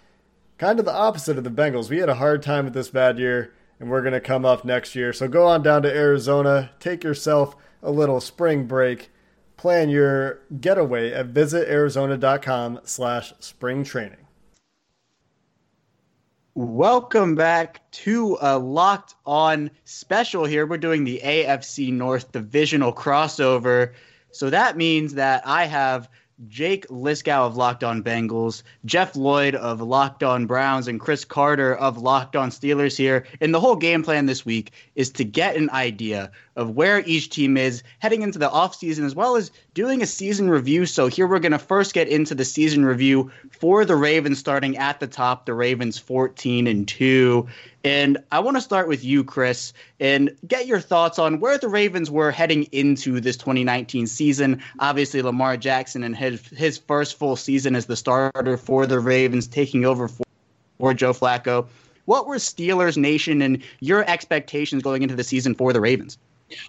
Kind 0.57 0.79
of 0.79 0.85
the 0.85 0.93
opposite 0.93 1.37
of 1.37 1.43
the 1.43 1.49
Bengals. 1.49 1.89
We 1.89 1.99
had 1.99 2.09
a 2.09 2.15
hard 2.15 2.43
time 2.43 2.65
with 2.65 2.73
this 2.73 2.89
bad 2.89 3.17
year, 3.17 3.53
and 3.79 3.89
we're 3.89 4.01
going 4.01 4.13
to 4.13 4.21
come 4.21 4.45
up 4.45 4.63
next 4.63 4.95
year. 4.95 5.11
So 5.11 5.27
go 5.27 5.47
on 5.47 5.63
down 5.63 5.81
to 5.83 5.93
Arizona, 5.93 6.71
take 6.79 7.03
yourself 7.03 7.55
a 7.81 7.91
little 7.91 8.21
spring 8.21 8.65
break, 8.65 9.09
plan 9.57 9.89
your 9.89 10.39
getaway 10.59 11.11
at 11.13 11.33
visitarizona.com 11.33 12.81
slash 12.83 13.33
spring 13.39 13.83
training. 13.83 14.17
Welcome 16.55 17.33
back 17.33 17.81
to 17.91 18.37
a 18.39 18.59
locked 18.59 19.15
on 19.25 19.71
special 19.85 20.45
here. 20.45 20.67
We're 20.67 20.77
doing 20.77 21.03
the 21.03 21.19
AFC 21.23 21.91
North 21.91 22.31
divisional 22.31 22.93
crossover. 22.93 23.93
So 24.31 24.51
that 24.51 24.77
means 24.77 25.15
that 25.15 25.41
I 25.47 25.65
have 25.65 26.09
Jake 26.47 26.87
Liskow 26.87 27.47
of 27.47 27.57
Locked 27.57 27.83
On 27.83 28.03
Bengals, 28.03 28.63
Jeff 28.85 29.15
Lloyd 29.15 29.55
of 29.55 29.81
Locked 29.81 30.23
On 30.23 30.45
Browns, 30.45 30.87
and 30.87 30.99
Chris 30.99 31.25
Carter 31.25 31.75
of 31.75 31.97
Locked 31.97 32.35
On 32.35 32.49
Steelers 32.49 32.97
here. 32.97 33.25
And 33.41 33.53
the 33.53 33.59
whole 33.59 33.75
game 33.75 34.03
plan 34.03 34.25
this 34.25 34.45
week 34.45 34.71
is 34.95 35.09
to 35.11 35.23
get 35.23 35.55
an 35.55 35.69
idea 35.71 36.31
of 36.55 36.71
where 36.71 37.01
each 37.05 37.29
team 37.29 37.57
is 37.57 37.83
heading 37.99 38.21
into 38.21 38.39
the 38.39 38.49
offseason 38.49 39.05
as 39.05 39.15
well 39.15 39.35
as 39.35 39.51
doing 39.73 40.01
a 40.01 40.05
season 40.05 40.49
review. 40.49 40.85
So 40.85 41.07
here 41.07 41.27
we're 41.27 41.39
going 41.39 41.51
to 41.51 41.59
first 41.59 41.93
get 41.93 42.07
into 42.07 42.35
the 42.35 42.45
season 42.45 42.85
review 42.85 43.31
for 43.51 43.85
the 43.85 43.95
Ravens 43.95 44.39
starting 44.39 44.77
at 44.77 44.99
the 44.99 45.07
top, 45.07 45.45
the 45.45 45.53
Ravens 45.53 45.97
14 45.97 46.67
and 46.67 46.87
2. 46.87 47.47
And 47.83 48.17
I 48.31 48.39
want 48.39 48.55
to 48.55 48.61
start 48.61 48.87
with 48.87 49.03
you, 49.03 49.23
Chris, 49.23 49.73
and 49.99 50.35
get 50.47 50.67
your 50.67 50.79
thoughts 50.79 51.19
on 51.19 51.39
where 51.39 51.57
the 51.57 51.67
Ravens 51.67 52.09
were 52.09 52.31
heading 52.31 52.63
into 52.71 53.19
this 53.19 53.35
2019 53.35 54.07
season. 54.07 54.61
Obviously, 54.79 55.21
Lamar 55.21 55.57
Jackson 55.57 56.03
and 56.03 56.15
his 56.15 56.47
his 56.47 56.77
first 56.77 57.17
full 57.17 57.35
season 57.35 57.75
as 57.75 57.87
the 57.87 57.97
starter 57.97 58.57
for 58.57 58.85
the 58.85 58.99
Ravens, 58.99 59.47
taking 59.47 59.83
over 59.83 60.07
for, 60.07 60.23
for 60.79 60.93
Joe 60.93 61.11
Flacco. 61.11 61.67
What 62.05 62.27
were 62.27 62.35
Steelers 62.35 62.97
Nation 62.97 63.41
and 63.41 63.61
your 63.79 64.09
expectations 64.09 64.83
going 64.83 65.03
into 65.03 65.15
the 65.15 65.23
season 65.23 65.55
for 65.55 65.73
the 65.73 65.81
Ravens? 65.81 66.17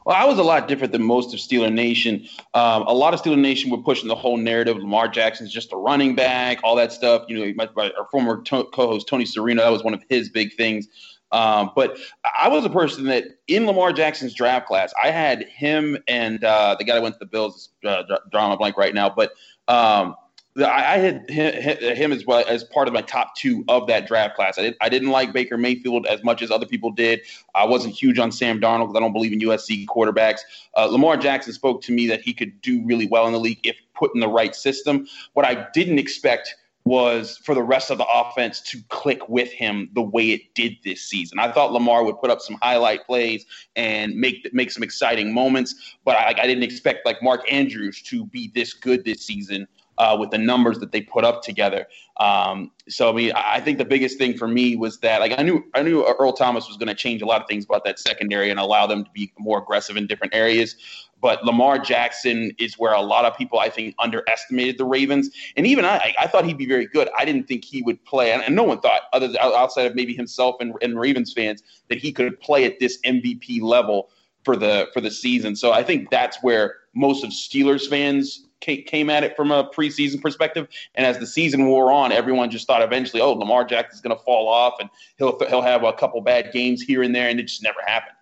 Well, 0.05 0.17
I 0.17 0.25
was 0.25 0.39
a 0.39 0.43
lot 0.43 0.69
different 0.69 0.93
than 0.93 1.03
most 1.03 1.35
of 1.35 1.41
Steeler 1.41 1.73
Nation. 1.73 2.27
Um, 2.55 2.83
a 2.87 2.95
lot 2.95 3.15
of 3.15 3.21
Steeler 3.21 3.39
Nation 3.39 3.71
were 3.71 3.79
pushing 3.79 4.09
the 4.09 4.15
whole 4.15 4.37
narrative. 4.37 4.79
Lamar 4.79 5.09
Jackson's 5.09 5.53
just 5.53 5.73
a 5.73 5.77
running 5.77 6.15
back, 6.15 6.61
all 6.63 6.77
that 6.77 6.93
stuff. 6.93 7.25
You 7.29 7.39
know, 7.39 7.53
my, 7.57 7.69
my 7.77 7.91
our 7.99 8.07
former 8.11 8.43
to- 8.43 8.65
co-host 8.73 9.09
Tony 9.09 9.25
Serino, 9.25 9.59
that 9.59 9.73
was 9.73 9.85
one 9.85 9.95
of 9.95 10.03
his 10.09 10.29
big 10.29 10.55
things. 10.55 10.89
Um, 11.33 11.73
but 11.75 11.99
I 12.39 12.49
was 12.49 12.65
a 12.65 12.71
person 12.71 13.05
that 13.07 13.25
in 13.49 13.67
Lamar 13.67 13.93
Jackson's 13.93 14.35
draft 14.35 14.69
class, 14.69 14.95
I 15.03 15.11
had 15.11 15.43
him 15.49 15.99
and 16.07 16.45
uh, 16.45 16.77
the 16.79 16.85
guy 16.85 16.95
that 16.95 17.03
went 17.03 17.17
to 17.17 17.19
the 17.19 17.27
Bills, 17.27 17.71
uh, 17.85 18.05
drawing 18.31 18.53
a 18.53 18.57
blank 18.57 18.77
right 18.77 18.95
now, 18.95 19.11
but 19.11 19.33
um, 19.67 20.15
I 20.57 20.99
had 20.99 21.29
him 21.29 22.13
as 22.13 22.27
well 22.27 22.45
as 22.47 22.63
part 22.63 22.87
of 22.87 22.95
my 22.95 23.01
top 23.03 23.35
two 23.35 23.65
of 23.67 23.89
that 23.89 24.07
draft 24.07 24.37
class. 24.37 24.57
I, 24.57 24.63
did, 24.63 24.77
I 24.81 24.89
didn't 24.89 25.11
like 25.11 25.33
Baker 25.33 25.59
Mayfield 25.59 26.07
as 26.07 26.23
much 26.23 26.43
as 26.43 26.51
other 26.51 26.67
people 26.67 26.93
did. 26.93 27.23
I 27.57 27.65
wasn't 27.65 27.95
huge 27.95 28.21
on 28.21 28.31
Sam 28.31 28.61
Darnold 28.61 28.87
because 28.87 28.97
I 28.97 29.01
don't 29.01 29.13
believe 29.13 29.33
in 29.33 29.41
USC 29.41 29.85
quarterbacks. 29.87 30.41
Uh, 30.77 30.87
Lamar 30.87 31.17
Jackson 31.17 31.53
spoke 31.53 31.83
to 31.83 31.93
me 31.93 32.07
that 32.07 32.21
he 32.21 32.33
could 32.33 32.61
do 32.61 32.85
really 32.85 33.07
well 33.07 33.27
in 33.27 33.33
the 33.33 33.41
league 33.41 33.67
if 33.67 33.77
put 33.95 34.15
in 34.15 34.21
the 34.21 34.29
right 34.29 34.55
system. 34.55 35.07
What 35.33 35.45
I 35.45 35.67
didn't 35.73 35.99
expect 35.99 36.55
was 36.85 37.39
for 37.39 37.55
the 37.55 37.63
rest 37.63 37.91
of 37.91 37.97
the 37.97 38.07
offense 38.07 38.61
to 38.61 38.79
click 38.91 39.27
with 39.29 39.51
him 39.51 39.89
the 39.95 40.03
way 40.03 40.31
it 40.31 40.55
did 40.55 40.77
this 40.85 41.03
season. 41.03 41.39
I 41.39 41.51
thought 41.51 41.73
Lamar 41.73 42.05
would 42.05 42.21
put 42.21 42.31
up 42.31 42.43
some 42.43 42.59
highlight 42.61 43.07
plays 43.07 43.47
and 43.75 44.15
make 44.15 44.53
make 44.53 44.71
some 44.71 44.83
exciting 44.83 45.33
moments, 45.33 45.97
but 46.05 46.17
I, 46.17 46.29
I 46.29 46.47
didn't 46.47 46.63
expect 46.63 47.07
like 47.07 47.23
Mark 47.23 47.51
Andrews 47.51 48.03
to 48.03 48.27
be 48.27 48.53
this 48.55 48.75
good 48.75 49.05
this 49.05 49.23
season 49.23 49.67
uh, 49.99 50.17
with 50.19 50.31
the 50.31 50.39
numbers 50.39 50.79
that 50.79 50.93
they 50.93 51.01
put 51.01 51.25
up 51.25 51.43
together. 51.43 51.87
Um, 52.19 52.71
so 52.89 53.11
I 53.11 53.13
mean, 53.13 53.33
I 53.35 53.61
think 53.61 53.79
the 53.79 53.85
biggest 53.85 54.19
thing 54.19 54.37
for 54.37 54.49
me 54.49 54.77
was 54.77 54.99
that 55.01 55.21
like 55.21 55.39
I 55.39 55.43
knew 55.43 55.65
I 55.75 55.83
knew 55.83 56.05
Earl 56.05 56.33
Thomas 56.33 56.69
was 56.69 56.77
going 56.77 56.89
to 56.89 56.95
change 56.95 57.23
a 57.23 57.27
lot 57.27 57.41
of 57.41 57.49
things 57.49 57.65
about 57.65 57.85
that 57.85 57.99
secondary 57.99 58.51
and 58.51 58.61
allow 58.61 58.87
them 58.87 59.05
to 59.05 59.11
be 59.11 59.33
more 59.39 59.59
aggressive 59.59 59.97
in 59.97 60.07
different 60.07 60.35
areas. 60.35 60.77
But 61.21 61.43
Lamar 61.43 61.79
Jackson 61.79 62.53
is 62.59 62.79
where 62.79 62.93
a 62.93 63.01
lot 63.01 63.25
of 63.25 63.37
people 63.37 63.59
I 63.59 63.71
think 63.71 63.95
underestimated 63.99 64.77
the 64.77 64.85
Ravens, 64.85 65.31
and 65.57 65.67
even 65.67 65.87
I, 65.87 66.15
I 66.19 66.27
thought 66.27 66.45
he'd 66.45 66.59
be 66.59 66.67
very 66.67 66.87
good. 66.87 67.09
I 67.19 67.25
didn't 67.25 67.49
think 67.49 67.65
he 67.65 67.81
would 67.83 68.05
play, 68.05 68.31
and, 68.31 68.55
no 68.55 68.63
one 68.63 68.79
thought, 68.81 69.03
other 69.15 69.29
than, 69.29 69.39
outside 69.39 69.87
of 69.87 69.95
maybe 69.95 70.15
himself 70.15 70.57
and, 70.61 70.75
and 70.83 71.01
Ravens 71.01 71.33
fans, 71.33 71.63
that 71.89 71.97
he 71.97 72.13
could 72.13 72.39
play 72.41 72.67
at 72.67 72.79
this 72.79 72.99
MVP 73.07 73.63
level 73.63 74.11
for 74.45 74.55
the 74.57 74.89
for 74.93 75.01
the 75.01 75.11
season. 75.11 75.57
So 75.57 75.73
I 75.73 75.83
think 75.83 76.11
that's 76.11 76.43
where 76.43 76.77
most 76.95 77.25
of 77.25 77.31
Steelers 77.31 77.89
fans 77.89 78.47
came 78.65 79.11
at 79.11 79.25
it 79.25 79.37
from 79.37 79.51
a 79.51 79.65
preseason 79.71 80.21
perspective. 80.21 80.69
And 80.95 81.07
as 81.07 81.19
the 81.19 81.27
season 81.27 81.67
wore 81.67 81.93
on, 81.93 82.13
everyone 82.13 82.51
just 82.51 82.67
thought 82.67 82.83
eventually, 82.83 83.21
oh, 83.21 83.33
Lamar 83.33 83.65
Jackson's 83.65 84.01
going 84.01 84.17
to 84.17 84.23
fall 84.23 84.49
off 84.49 84.75
and 84.81 84.91
he'll 85.19 85.39
he'll 85.49 85.63
have 85.63 85.85
a 85.85 85.93
couple 85.93 86.21
bad 86.21 86.53
games 86.53 86.83
here 86.83 87.03
and 87.03 87.15
there, 87.15 87.29
and 87.29 87.39
it 87.39 87.45
just 87.45 87.63
never 87.63 87.81
happened. 87.87 88.15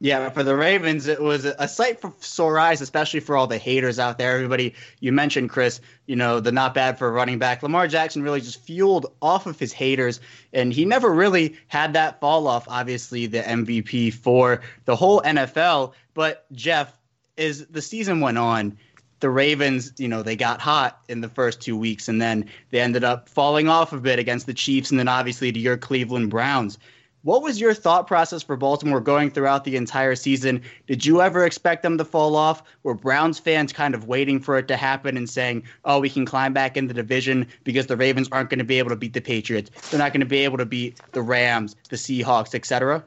Yeah, 0.00 0.20
but 0.20 0.34
for 0.34 0.44
the 0.44 0.54
Ravens, 0.54 1.08
it 1.08 1.20
was 1.20 1.44
a 1.44 1.66
sight 1.66 2.00
for 2.00 2.12
sore 2.20 2.56
eyes, 2.60 2.80
especially 2.80 3.18
for 3.18 3.36
all 3.36 3.48
the 3.48 3.58
haters 3.58 3.98
out 3.98 4.16
there. 4.16 4.32
Everybody, 4.32 4.74
you 5.00 5.10
mentioned, 5.10 5.50
Chris, 5.50 5.80
you 6.06 6.14
know, 6.14 6.38
the 6.38 6.52
not 6.52 6.72
bad 6.72 6.96
for 6.98 7.10
running 7.10 7.40
back. 7.40 7.64
Lamar 7.64 7.88
Jackson 7.88 8.22
really 8.22 8.40
just 8.40 8.62
fueled 8.62 9.12
off 9.20 9.46
of 9.46 9.58
his 9.58 9.72
haters, 9.72 10.20
and 10.52 10.72
he 10.72 10.84
never 10.84 11.12
really 11.12 11.56
had 11.66 11.94
that 11.94 12.20
fall 12.20 12.46
off. 12.46 12.64
Obviously, 12.68 13.26
the 13.26 13.40
MVP 13.40 14.14
for 14.14 14.62
the 14.84 14.94
whole 14.94 15.20
NFL. 15.22 15.94
But, 16.14 16.46
Jeff, 16.52 16.96
as 17.36 17.66
the 17.66 17.82
season 17.82 18.20
went 18.20 18.38
on, 18.38 18.78
the 19.20 19.30
Ravens, 19.30 19.92
you 19.98 20.08
know, 20.08 20.22
they 20.22 20.36
got 20.36 20.60
hot 20.60 21.00
in 21.08 21.20
the 21.20 21.28
first 21.28 21.60
two 21.60 21.76
weeks, 21.76 22.08
and 22.08 22.20
then 22.20 22.48
they 22.70 22.80
ended 22.80 23.04
up 23.04 23.28
falling 23.28 23.68
off 23.68 23.92
a 23.92 23.98
bit 23.98 24.18
against 24.18 24.46
the 24.46 24.54
Chiefs, 24.54 24.90
and 24.90 24.98
then 24.98 25.08
obviously 25.08 25.52
to 25.52 25.58
your 25.58 25.76
Cleveland 25.76 26.30
Browns. 26.30 26.78
What 27.22 27.42
was 27.42 27.60
your 27.60 27.74
thought 27.74 28.06
process 28.06 28.44
for 28.44 28.56
Baltimore 28.56 29.00
going 29.00 29.30
throughout 29.32 29.64
the 29.64 29.74
entire 29.76 30.14
season? 30.14 30.62
Did 30.86 31.04
you 31.04 31.20
ever 31.20 31.44
expect 31.44 31.82
them 31.82 31.98
to 31.98 32.04
fall 32.04 32.36
off? 32.36 32.62
Were 32.84 32.94
Browns 32.94 33.40
fans 33.40 33.72
kind 33.72 33.94
of 33.94 34.06
waiting 34.06 34.38
for 34.38 34.56
it 34.56 34.68
to 34.68 34.76
happen 34.76 35.16
and 35.16 35.28
saying, 35.28 35.64
oh, 35.84 35.98
we 35.98 36.08
can 36.08 36.24
climb 36.24 36.52
back 36.52 36.76
in 36.76 36.86
the 36.86 36.94
division 36.94 37.46
because 37.64 37.86
the 37.88 37.96
Ravens 37.96 38.28
aren't 38.30 38.50
going 38.50 38.60
to 38.60 38.64
be 38.64 38.78
able 38.78 38.90
to 38.90 38.96
beat 38.96 39.14
the 39.14 39.20
Patriots? 39.20 39.90
They're 39.90 39.98
not 39.98 40.12
going 40.12 40.20
to 40.20 40.26
be 40.26 40.38
able 40.44 40.58
to 40.58 40.66
beat 40.66 41.00
the 41.10 41.22
Rams, 41.22 41.74
the 41.90 41.96
Seahawks, 41.96 42.54
etc.? 42.54 43.02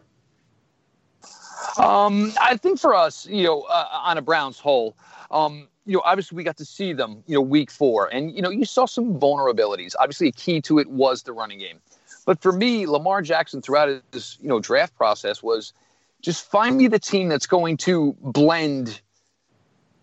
Um, 1.77 2.33
I 2.41 2.57
think 2.57 2.79
for 2.79 2.93
us, 2.93 3.25
you 3.25 3.43
know, 3.45 3.61
uh, 3.61 3.87
on 3.91 4.17
a 4.17 4.21
Browns 4.21 4.59
whole, 4.59 4.97
um, 5.31 5.69
you 5.85 5.93
know, 5.93 6.01
obviously 6.05 6.35
we 6.35 6.43
got 6.43 6.57
to 6.57 6.65
see 6.65 6.93
them, 6.93 7.23
you 7.27 7.35
know, 7.35 7.41
week 7.41 7.71
four, 7.71 8.07
and 8.13 8.35
you 8.35 8.41
know, 8.41 8.50
you 8.50 8.65
saw 8.65 8.85
some 8.85 9.19
vulnerabilities. 9.19 9.93
Obviously, 10.00 10.27
a 10.27 10.31
key 10.31 10.61
to 10.61 10.79
it 10.79 10.89
was 10.89 11.23
the 11.23 11.33
running 11.33 11.59
game. 11.59 11.79
But 12.25 12.41
for 12.41 12.51
me, 12.51 12.85
Lamar 12.85 13.21
Jackson 13.21 13.61
throughout 13.61 14.01
his 14.13 14.38
you 14.41 14.47
know 14.47 14.59
draft 14.59 14.95
process 14.95 15.41
was 15.41 15.73
just 16.21 16.50
find 16.50 16.77
me 16.77 16.88
the 16.88 17.00
team 17.00 17.29
that's 17.29 17.47
going 17.47 17.77
to 17.77 18.15
blend 18.21 19.01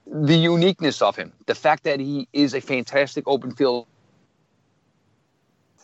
the 0.07 0.37
uniqueness 0.37 1.03
of 1.03 1.15
him, 1.17 1.33
the 1.47 1.55
fact 1.55 1.85
that 1.85 2.01
he 2.01 2.27
is 2.33 2.55
a 2.55 2.61
fantastic 2.61 3.25
open 3.29 3.53
field, 3.53 3.87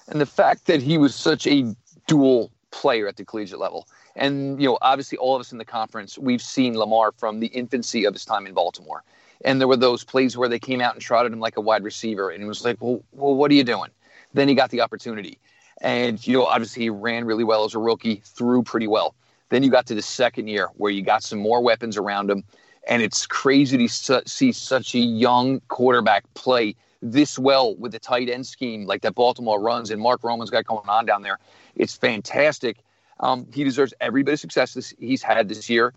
and 0.08 0.20
the 0.20 0.26
fact 0.26 0.66
that 0.66 0.82
he 0.82 0.98
was 0.98 1.14
such 1.14 1.46
a 1.46 1.74
dual 2.06 2.50
player 2.70 3.06
at 3.06 3.16
the 3.16 3.24
collegiate 3.24 3.60
level. 3.60 3.86
And 4.16 4.60
you 4.60 4.68
know, 4.68 4.78
obviously, 4.82 5.18
all 5.18 5.36
of 5.36 5.40
us 5.40 5.52
in 5.52 5.58
the 5.58 5.64
conference, 5.64 6.18
we've 6.18 6.42
seen 6.42 6.76
Lamar 6.76 7.12
from 7.12 7.40
the 7.40 7.48
infancy 7.48 8.04
of 8.04 8.12
his 8.12 8.24
time 8.24 8.46
in 8.46 8.54
Baltimore. 8.54 9.04
And 9.44 9.60
there 9.60 9.68
were 9.68 9.76
those 9.76 10.04
plays 10.04 10.36
where 10.36 10.48
they 10.48 10.58
came 10.58 10.80
out 10.80 10.94
and 10.94 11.02
trotted 11.02 11.32
him 11.32 11.40
like 11.40 11.56
a 11.56 11.60
wide 11.60 11.84
receiver, 11.84 12.30
and 12.30 12.42
it 12.42 12.46
was 12.46 12.64
like, 12.64 12.76
well, 12.80 13.02
well, 13.12 13.34
what 13.34 13.50
are 13.50 13.54
you 13.54 13.64
doing? 13.64 13.90
Then 14.32 14.48
he 14.48 14.54
got 14.54 14.70
the 14.70 14.80
opportunity. 14.80 15.38
And, 15.80 16.24
you 16.26 16.34
know, 16.34 16.46
obviously 16.46 16.84
he 16.84 16.90
ran 16.90 17.24
really 17.24 17.44
well 17.44 17.64
as 17.64 17.74
a 17.74 17.78
rookie, 17.78 18.22
threw 18.24 18.62
pretty 18.62 18.86
well. 18.86 19.14
Then 19.50 19.62
you 19.62 19.70
got 19.70 19.86
to 19.86 19.94
the 19.94 20.02
second 20.02 20.48
year 20.48 20.68
where 20.76 20.90
you 20.90 21.02
got 21.02 21.22
some 21.22 21.38
more 21.38 21.62
weapons 21.62 21.96
around 21.96 22.30
him. 22.30 22.44
And 22.88 23.02
it's 23.02 23.26
crazy 23.26 23.78
to 23.78 23.88
su- 23.88 24.22
see 24.26 24.52
such 24.52 24.94
a 24.94 24.98
young 24.98 25.60
quarterback 25.68 26.24
play 26.34 26.74
this 27.02 27.38
well 27.38 27.74
with 27.76 27.92
the 27.92 27.98
tight 27.98 28.30
end 28.30 28.46
scheme 28.46 28.86
like 28.86 29.02
that 29.02 29.14
Baltimore 29.14 29.60
runs 29.60 29.90
and 29.90 30.00
Mark 30.00 30.24
Roman's 30.24 30.50
got 30.50 30.64
going 30.64 30.88
on 30.88 31.04
down 31.04 31.22
there. 31.22 31.38
It's 31.76 31.94
fantastic. 31.94 32.78
Um, 33.20 33.46
he 33.52 33.62
deserves 33.62 33.94
every 34.00 34.22
bit 34.22 34.34
of 34.34 34.40
success 34.40 34.74
this, 34.74 34.94
he's 34.98 35.22
had 35.22 35.48
this 35.48 35.68
year. 35.68 35.92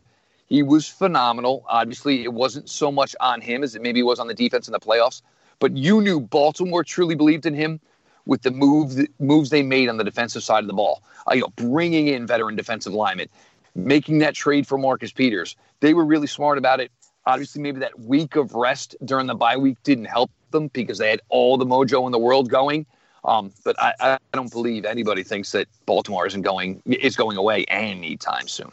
He 0.48 0.64
was 0.64 0.88
phenomenal. 0.88 1.66
Obviously, 1.68 2.24
it 2.24 2.34
wasn't 2.34 2.70
so 2.70 2.92
much 2.92 3.16
on 3.20 3.42
him 3.42 3.64
as 3.64 3.76
it 3.76 3.82
maybe 3.82 4.02
was 4.02 4.20
on 4.20 4.28
the 4.28 4.34
defense 4.34 4.68
in 4.68 4.72
the 4.72 4.80
playoffs. 4.80 5.22
But 5.60 5.76
you 5.76 6.02
knew 6.02 6.20
Baltimore 6.20 6.84
truly 6.84 7.16
believed 7.16 7.46
in 7.46 7.54
him 7.54 7.80
with 8.26 8.42
the 8.42 8.52
move 8.52 8.98
moves 9.20 9.50
they 9.50 9.64
made 9.64 9.90
on 9.90 9.98
the 9.98 10.04
defensive 10.04 10.44
side 10.44 10.64
of 10.64 10.68
the 10.68 10.74
ball. 10.74 11.04
Uh, 11.30 11.36
you 11.36 11.42
know, 11.42 11.52
bringing 11.56 12.08
in 12.08 12.26
veteran 12.26 12.56
defensive 12.56 12.94
linemen, 12.94 13.28
making 13.76 14.20
that 14.20 14.36
trade 14.36 14.68
for 14.68 14.78
Marcus 14.78 15.12
Peters. 15.12 15.56
They 15.80 15.94
were 15.94 16.06
really 16.06 16.28
smart 16.28 16.58
about 16.58 16.80
it. 16.80 16.92
Obviously, 17.26 17.62
maybe 17.62 17.80
that 17.82 18.00
week 18.00 18.36
of 18.38 18.54
rest 18.56 18.96
during 19.04 19.28
the 19.28 19.36
bye 19.36 19.58
week 19.58 19.78
didn't 19.84 20.06
help 20.06 20.32
them 20.52 20.70
because 20.70 20.98
they 20.98 21.10
had 21.10 21.22
all 21.30 21.58
the 21.58 21.66
mojo 21.66 22.06
in 22.06 22.12
the 22.14 22.20
world 22.20 22.50
going. 22.50 22.86
Um, 23.26 23.52
but 23.66 23.76
I, 23.82 23.94
I 24.00 24.18
don't 24.34 24.52
believe 24.52 24.86
anybody 24.86 25.24
thinks 25.24 25.52
that 25.52 25.68
Baltimore 25.86 26.26
isn't 26.26 26.44
going 26.44 26.82
is 26.86 27.18
going 27.18 27.36
away 27.36 27.66
anytime 27.66 28.48
soon. 28.48 28.72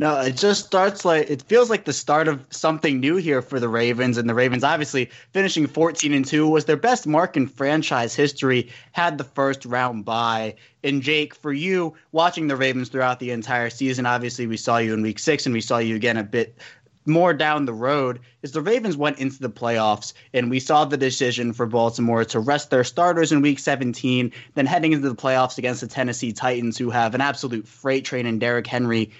No, 0.00 0.20
it 0.20 0.36
just 0.36 0.64
starts 0.64 1.04
like 1.04 1.28
it 1.28 1.42
feels 1.42 1.70
like 1.70 1.84
the 1.84 1.92
start 1.92 2.28
of 2.28 2.44
something 2.50 3.00
new 3.00 3.16
here 3.16 3.42
for 3.42 3.58
the 3.58 3.68
Ravens. 3.68 4.16
And 4.16 4.28
the 4.28 4.34
Ravens, 4.34 4.62
obviously, 4.62 5.10
finishing 5.32 5.66
14 5.66 6.12
and 6.12 6.24
2 6.24 6.48
was 6.48 6.66
their 6.66 6.76
best 6.76 7.04
mark 7.04 7.36
in 7.36 7.48
franchise 7.48 8.14
history, 8.14 8.70
had 8.92 9.18
the 9.18 9.24
first 9.24 9.64
round 9.64 10.04
bye. 10.04 10.54
And 10.84 11.02
Jake, 11.02 11.34
for 11.34 11.52
you 11.52 11.94
watching 12.12 12.46
the 12.46 12.54
Ravens 12.54 12.90
throughout 12.90 13.18
the 13.18 13.32
entire 13.32 13.70
season, 13.70 14.06
obviously, 14.06 14.46
we 14.46 14.56
saw 14.56 14.78
you 14.78 14.94
in 14.94 15.02
week 15.02 15.18
six 15.18 15.46
and 15.46 15.52
we 15.52 15.60
saw 15.60 15.78
you 15.78 15.96
again 15.96 16.16
a 16.16 16.22
bit 16.22 16.56
more 17.04 17.32
down 17.32 17.64
the 17.64 17.72
road 17.72 18.20
is 18.42 18.52
the 18.52 18.60
Ravens 18.60 18.96
went 18.96 19.18
into 19.18 19.40
the 19.40 19.50
playoffs 19.50 20.12
and 20.34 20.50
we 20.50 20.60
saw 20.60 20.84
the 20.84 20.96
decision 20.96 21.52
for 21.52 21.66
Baltimore 21.66 22.24
to 22.26 22.38
rest 22.38 22.70
their 22.70 22.84
starters 22.84 23.32
in 23.32 23.40
week 23.40 23.58
17, 23.58 24.30
then 24.54 24.66
heading 24.66 24.92
into 24.92 25.08
the 25.08 25.14
playoffs 25.16 25.58
against 25.58 25.80
the 25.80 25.86
Tennessee 25.86 26.32
Titans, 26.32 26.76
who 26.78 26.90
have 26.90 27.14
an 27.14 27.20
absolute 27.20 27.66
freight 27.66 28.04
train 28.04 28.26
in 28.26 28.38
Derrick 28.38 28.66
Henry. 28.66 29.10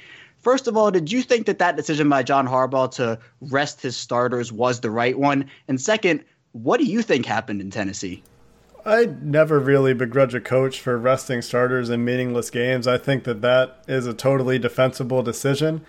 First 0.49 0.67
of 0.67 0.79
all, 0.79 0.91
did 0.91 1.13
you 1.13 1.21
think 1.21 1.45
that 1.45 1.59
that 1.59 1.77
decision 1.77 2.09
by 2.09 2.23
John 2.23 2.49
Harbaugh 2.49 2.91
to 2.93 3.19
rest 3.43 3.83
his 3.83 3.99
starters 3.99 4.51
was 4.51 4.81
the 4.81 4.91
right 4.91 5.19
one? 5.19 5.51
And 5.69 5.79
second, 5.79 6.25
what 6.53 6.79
do 6.79 6.87
you 6.87 7.03
think 7.03 7.27
happened 7.27 7.61
in 7.61 7.71
Tennessee? 7.71 8.23
I 8.83 9.11
never 9.21 9.61
really 9.61 9.93
begrudge 9.93 10.35
a 10.35 10.41
coach 10.41 10.81
for 10.81 10.97
resting 10.97 11.43
starters 11.43 11.91
in 11.91 12.03
meaningless 12.03 12.49
games. 12.49 12.87
I 12.87 12.97
think 12.97 13.25
that 13.25 13.43
that 13.43 13.85
is 13.87 14.07
a 14.07 14.15
totally 14.15 14.59
defensible 14.59 15.23
decision. 15.23 15.85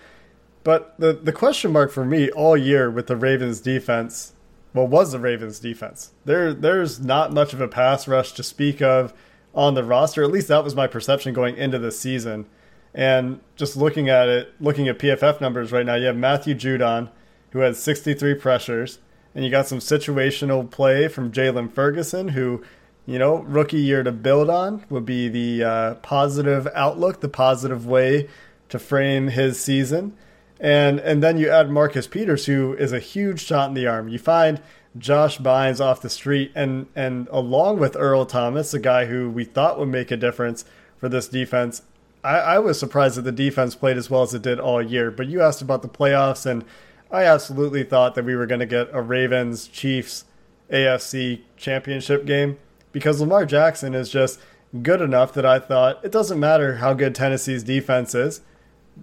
But 0.62 0.94
the, 0.98 1.14
the 1.14 1.32
question 1.32 1.72
mark 1.72 1.90
for 1.90 2.04
me 2.04 2.30
all 2.30 2.54
year 2.54 2.90
with 2.90 3.06
the 3.06 3.16
Ravens 3.16 3.62
defense, 3.62 4.34
well, 4.74 4.86
was 4.86 5.12
the 5.12 5.20
Ravens 5.20 5.58
defense. 5.58 6.12
There 6.26 6.52
there's 6.52 7.00
not 7.00 7.32
much 7.32 7.54
of 7.54 7.62
a 7.62 7.68
pass 7.68 8.06
rush 8.06 8.32
to 8.32 8.42
speak 8.42 8.82
of 8.82 9.14
on 9.54 9.72
the 9.72 9.84
roster. 9.84 10.22
At 10.22 10.30
least 10.30 10.48
that 10.48 10.64
was 10.64 10.74
my 10.74 10.86
perception 10.86 11.32
going 11.32 11.56
into 11.56 11.78
the 11.78 11.90
season. 11.90 12.44
And 12.94 13.40
just 13.56 13.76
looking 13.76 14.08
at 14.08 14.28
it, 14.28 14.54
looking 14.60 14.88
at 14.88 14.98
PFF 14.98 15.40
numbers 15.40 15.72
right 15.72 15.86
now, 15.86 15.94
you 15.94 16.06
have 16.06 16.16
Matthew 16.16 16.54
Judon, 16.54 17.10
who 17.50 17.60
had 17.60 17.76
63 17.76 18.34
pressures, 18.34 18.98
and 19.34 19.44
you 19.44 19.50
got 19.50 19.66
some 19.66 19.78
situational 19.78 20.68
play 20.68 21.06
from 21.08 21.30
Jaylon 21.30 21.72
Ferguson, 21.72 22.28
who, 22.28 22.64
you 23.06 23.18
know, 23.18 23.36
rookie 23.42 23.80
year 23.80 24.02
to 24.02 24.12
build 24.12 24.50
on 24.50 24.84
would 24.88 25.06
be 25.06 25.28
the 25.28 25.64
uh, 25.64 25.94
positive 25.96 26.66
outlook, 26.74 27.20
the 27.20 27.28
positive 27.28 27.86
way 27.86 28.28
to 28.68 28.78
frame 28.78 29.28
his 29.28 29.60
season. 29.60 30.16
And 30.58 31.00
and 31.00 31.22
then 31.22 31.38
you 31.38 31.48
add 31.48 31.70
Marcus 31.70 32.06
Peters, 32.06 32.46
who 32.46 32.74
is 32.74 32.92
a 32.92 32.98
huge 32.98 33.42
shot 33.44 33.68
in 33.68 33.74
the 33.74 33.86
arm. 33.86 34.08
You 34.08 34.18
find 34.18 34.60
Josh 34.98 35.38
Bynes 35.38 35.80
off 35.80 36.02
the 36.02 36.10
street, 36.10 36.52
and 36.54 36.86
and 36.94 37.28
along 37.30 37.78
with 37.78 37.96
Earl 37.96 38.26
Thomas, 38.26 38.74
a 38.74 38.78
guy 38.78 39.06
who 39.06 39.30
we 39.30 39.44
thought 39.44 39.78
would 39.78 39.88
make 39.88 40.10
a 40.10 40.16
difference 40.16 40.64
for 40.98 41.08
this 41.08 41.28
defense. 41.28 41.82
I, 42.22 42.38
I 42.38 42.58
was 42.58 42.78
surprised 42.78 43.16
that 43.16 43.22
the 43.22 43.32
defense 43.32 43.74
played 43.74 43.96
as 43.96 44.10
well 44.10 44.22
as 44.22 44.34
it 44.34 44.42
did 44.42 44.60
all 44.60 44.82
year. 44.82 45.10
But 45.10 45.28
you 45.28 45.42
asked 45.42 45.62
about 45.62 45.82
the 45.82 45.88
playoffs, 45.88 46.46
and 46.46 46.64
I 47.10 47.24
absolutely 47.24 47.84
thought 47.84 48.14
that 48.14 48.24
we 48.24 48.36
were 48.36 48.46
going 48.46 48.60
to 48.60 48.66
get 48.66 48.88
a 48.92 49.02
Ravens 49.02 49.66
Chiefs 49.68 50.24
AFC 50.70 51.40
championship 51.56 52.26
game 52.26 52.58
because 52.92 53.20
Lamar 53.20 53.44
Jackson 53.44 53.94
is 53.94 54.08
just 54.08 54.40
good 54.82 55.00
enough 55.00 55.32
that 55.32 55.44
I 55.44 55.58
thought 55.58 56.04
it 56.04 56.12
doesn't 56.12 56.38
matter 56.38 56.76
how 56.76 56.94
good 56.94 57.14
Tennessee's 57.14 57.64
defense 57.64 58.14
is 58.14 58.40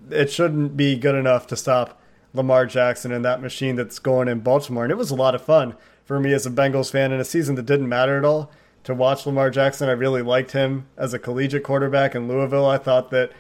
it 0.10 0.32
shouldn't 0.32 0.78
be 0.78 0.96
good 0.96 1.16
enough 1.16 1.48
to 1.48 1.56
stop 1.56 2.00
Lamar 2.34 2.66
Jackson 2.66 3.12
and 3.12 3.24
that 3.26 3.42
machine 3.42 3.76
that's 3.76 4.00
going 4.00 4.28
in 4.28 4.40
Baltimore. 4.40 4.84
And 4.84 4.92
it 4.92 4.98
was 4.98 5.12
a 5.12 5.16
lot 5.16 5.36
of 5.36 5.42
fun 5.42 5.76
for 6.06 6.20
me 6.20 6.34
as 6.34 6.46
a 6.46 6.52
Bengals 6.52 6.92
fan 6.92 7.12
in 7.12 7.20
a 7.20 7.26
season 7.26 7.56
that 7.56 7.66
didn't 7.66 7.90
matter 7.90 8.18
at 8.18 8.26
all 8.26 8.52
to 8.88 8.96
watch 8.96 9.25
Lamar 9.25 9.50
Jackson. 9.50 9.89
I 9.89 9.94
really 9.94 10.22
liked 10.22 10.51
him 10.51 10.88
as 10.98 11.13
a 11.13 11.20
collegiate 11.20 11.63
quarterback 11.63 12.15
in 12.15 12.27
Louisville. 12.27 12.65
I 12.65 12.77
thought 12.77 13.12
that 13.12 13.32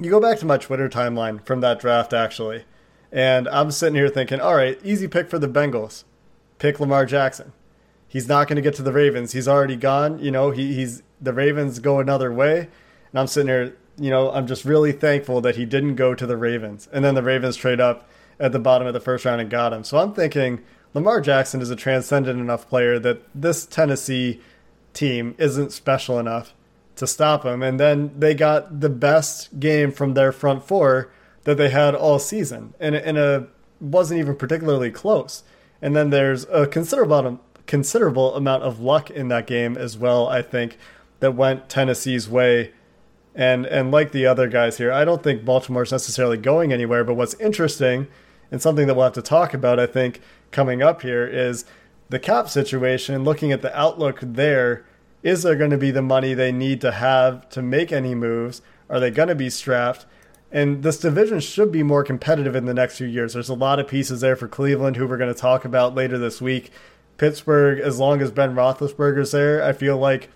you 0.00 0.10
go 0.10 0.20
back 0.20 0.38
to 0.38 0.46
my 0.46 0.58
Twitter 0.58 0.88
timeline 0.88 1.44
from 1.46 1.60
that 1.60 1.78
draft 1.78 2.12
actually, 2.12 2.64
and 3.12 3.46
I'm 3.48 3.70
sitting 3.70 3.94
here 3.94 4.08
thinking, 4.08 4.40
all 4.40 4.56
right, 4.56 4.80
easy 4.82 5.08
pick 5.08 5.30
for 5.30 5.38
the 5.38 5.48
Bengals. 5.48 6.04
Pick 6.58 6.80
Lamar 6.80 7.06
Jackson. 7.06 7.52
He's 8.08 8.28
not 8.28 8.48
going 8.48 8.56
to 8.56 8.62
get 8.62 8.74
to 8.74 8.82
the 8.82 8.92
Ravens. 8.92 9.32
He's 9.32 9.48
already 9.48 9.76
gone. 9.76 10.18
You 10.18 10.30
know, 10.30 10.50
he, 10.50 10.74
he's 10.74 11.02
the 11.20 11.32
Ravens 11.32 11.78
go 11.78 11.98
another 11.98 12.32
way. 12.32 12.60
And 13.10 13.20
I'm 13.20 13.26
sitting 13.26 13.48
here 13.48 13.76
you 13.96 14.10
know, 14.10 14.30
I'm 14.32 14.46
just 14.46 14.64
really 14.64 14.92
thankful 14.92 15.40
that 15.42 15.56
he 15.56 15.64
didn't 15.64 15.96
go 15.96 16.14
to 16.14 16.26
the 16.26 16.36
Ravens. 16.36 16.88
And 16.92 17.04
then 17.04 17.14
the 17.14 17.22
Ravens 17.22 17.56
trade 17.56 17.80
up 17.80 18.08
at 18.40 18.52
the 18.52 18.58
bottom 18.58 18.86
of 18.86 18.94
the 18.94 19.00
first 19.00 19.24
round 19.24 19.40
and 19.40 19.50
got 19.50 19.72
him. 19.72 19.84
So 19.84 19.98
I'm 19.98 20.12
thinking 20.12 20.62
Lamar 20.94 21.20
Jackson 21.20 21.60
is 21.60 21.70
a 21.70 21.76
transcendent 21.76 22.40
enough 22.40 22.68
player 22.68 22.98
that 23.00 23.22
this 23.34 23.66
Tennessee 23.66 24.40
team 24.92 25.34
isn't 25.38 25.72
special 25.72 26.18
enough 26.18 26.54
to 26.96 27.06
stop 27.06 27.44
him. 27.44 27.62
And 27.62 27.78
then 27.78 28.18
they 28.18 28.32
got 28.32 28.80
the 28.80 28.88
best 28.88 29.58
game 29.58 29.90
from 29.90 30.14
their 30.14 30.30
front 30.30 30.64
four 30.64 31.10
that 31.42 31.56
they 31.56 31.68
had 31.68 31.94
all 31.94 32.18
season. 32.18 32.74
And 32.78 32.94
in 32.94 33.16
a 33.16 33.48
wasn't 33.80 34.20
even 34.20 34.36
particularly 34.36 34.90
close. 34.90 35.42
And 35.82 35.94
then 35.94 36.10
there's 36.10 36.44
a 36.44 36.66
considerable 36.66 37.40
considerable 37.66 38.34
amount 38.34 38.62
of 38.62 38.80
luck 38.80 39.10
in 39.10 39.28
that 39.28 39.46
game 39.46 39.76
as 39.76 39.98
well, 39.98 40.28
I 40.28 40.42
think, 40.42 40.78
that 41.20 41.32
went 41.32 41.68
Tennessee's 41.68 42.28
way 42.28 42.72
and 43.34 43.66
and 43.66 43.90
like 43.90 44.12
the 44.12 44.26
other 44.26 44.46
guys 44.46 44.78
here, 44.78 44.92
I 44.92 45.04
don't 45.04 45.22
think 45.22 45.44
Baltimore's 45.44 45.90
necessarily 45.90 46.36
going 46.36 46.72
anywhere. 46.72 47.02
But 47.04 47.14
what's 47.14 47.34
interesting 47.34 48.06
and 48.54 48.62
something 48.62 48.86
that 48.86 48.94
we'll 48.94 49.02
have 49.02 49.12
to 49.12 49.20
talk 49.20 49.52
about, 49.52 49.80
I 49.80 49.86
think, 49.86 50.20
coming 50.52 50.80
up 50.80 51.02
here 51.02 51.26
is 51.26 51.64
the 52.08 52.20
cap 52.20 52.48
situation. 52.48 53.24
Looking 53.24 53.50
at 53.50 53.62
the 53.62 53.76
outlook 53.76 54.20
there, 54.22 54.86
is 55.24 55.42
there 55.42 55.56
going 55.56 55.72
to 55.72 55.76
be 55.76 55.90
the 55.90 56.02
money 56.02 56.34
they 56.34 56.52
need 56.52 56.80
to 56.82 56.92
have 56.92 57.48
to 57.48 57.62
make 57.62 57.90
any 57.90 58.14
moves? 58.14 58.62
Are 58.88 59.00
they 59.00 59.10
going 59.10 59.26
to 59.26 59.34
be 59.34 59.50
strapped? 59.50 60.06
And 60.52 60.84
this 60.84 61.00
division 61.00 61.40
should 61.40 61.72
be 61.72 61.82
more 61.82 62.04
competitive 62.04 62.54
in 62.54 62.66
the 62.66 62.74
next 62.74 62.96
few 62.96 63.08
years. 63.08 63.32
There's 63.32 63.48
a 63.48 63.54
lot 63.54 63.80
of 63.80 63.88
pieces 63.88 64.20
there 64.20 64.36
for 64.36 64.46
Cleveland, 64.46 64.94
who 64.94 65.08
we're 65.08 65.16
going 65.16 65.34
to 65.34 65.40
talk 65.40 65.64
about 65.64 65.96
later 65.96 66.16
this 66.16 66.40
week. 66.40 66.70
Pittsburgh, 67.16 67.80
as 67.80 67.98
long 67.98 68.22
as 68.22 68.30
Ben 68.30 68.54
Roethlisberger's 68.54 69.32
there, 69.32 69.64
I 69.64 69.72
feel 69.72 69.98
like 69.98 70.30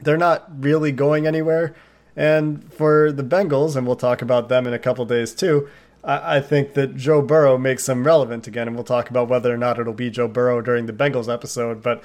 they're 0.00 0.16
not 0.16 0.62
really 0.62 0.92
going 0.92 1.26
anywhere. 1.26 1.74
And 2.14 2.72
for 2.72 3.10
the 3.10 3.24
Bengals, 3.24 3.74
and 3.74 3.88
we'll 3.88 3.96
talk 3.96 4.22
about 4.22 4.48
them 4.48 4.68
in 4.68 4.72
a 4.72 4.78
couple 4.78 5.04
days 5.04 5.34
too, 5.34 5.68
I, 6.08 6.40
think 6.40 6.72
that 6.72 6.96
Joe 6.96 7.20
Burrow 7.20 7.58
makes 7.58 7.84
them 7.84 8.04
relevant 8.04 8.46
again, 8.46 8.66
and 8.66 8.74
we'll 8.74 8.84
talk 8.84 9.10
about 9.10 9.28
whether 9.28 9.52
or 9.52 9.58
not 9.58 9.78
it'll 9.78 9.92
be 9.92 10.08
Joe 10.08 10.26
Burrow 10.26 10.62
during 10.62 10.86
the 10.86 10.92
Bengals 10.92 11.32
episode. 11.32 11.82
But 11.82 12.02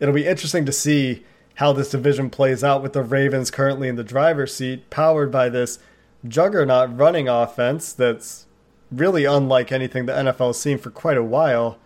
it'll 0.00 0.14
be 0.14 0.26
interesting 0.26 0.66
to 0.66 0.72
see 0.72 1.24
how 1.54 1.72
this 1.72 1.90
division 1.90 2.30
plays 2.30 2.64
out 2.64 2.82
with 2.82 2.94
the 2.94 3.02
Ravens 3.04 3.52
currently 3.52 3.86
in 3.86 3.94
the 3.94 4.02
driver's 4.02 4.52
seat, 4.52 4.90
powered 4.90 5.30
by 5.30 5.48
this 5.48 5.78
juggernaut 6.26 6.98
running 6.98 7.28
offense 7.28 7.92
that's 7.92 8.46
really 8.90 9.24
unlike 9.24 9.70
anything 9.70 10.06
the 10.06 10.12
NFL 10.12 10.48
has 10.48 10.60
seen 10.60 10.78
for 10.78 10.90
quite 10.90 11.16
a 11.16 11.22
while, 11.22 11.78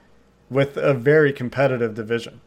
with 0.48 0.78
a 0.78 0.94
very 0.94 1.34
competitive 1.34 1.94
division. 1.94 2.40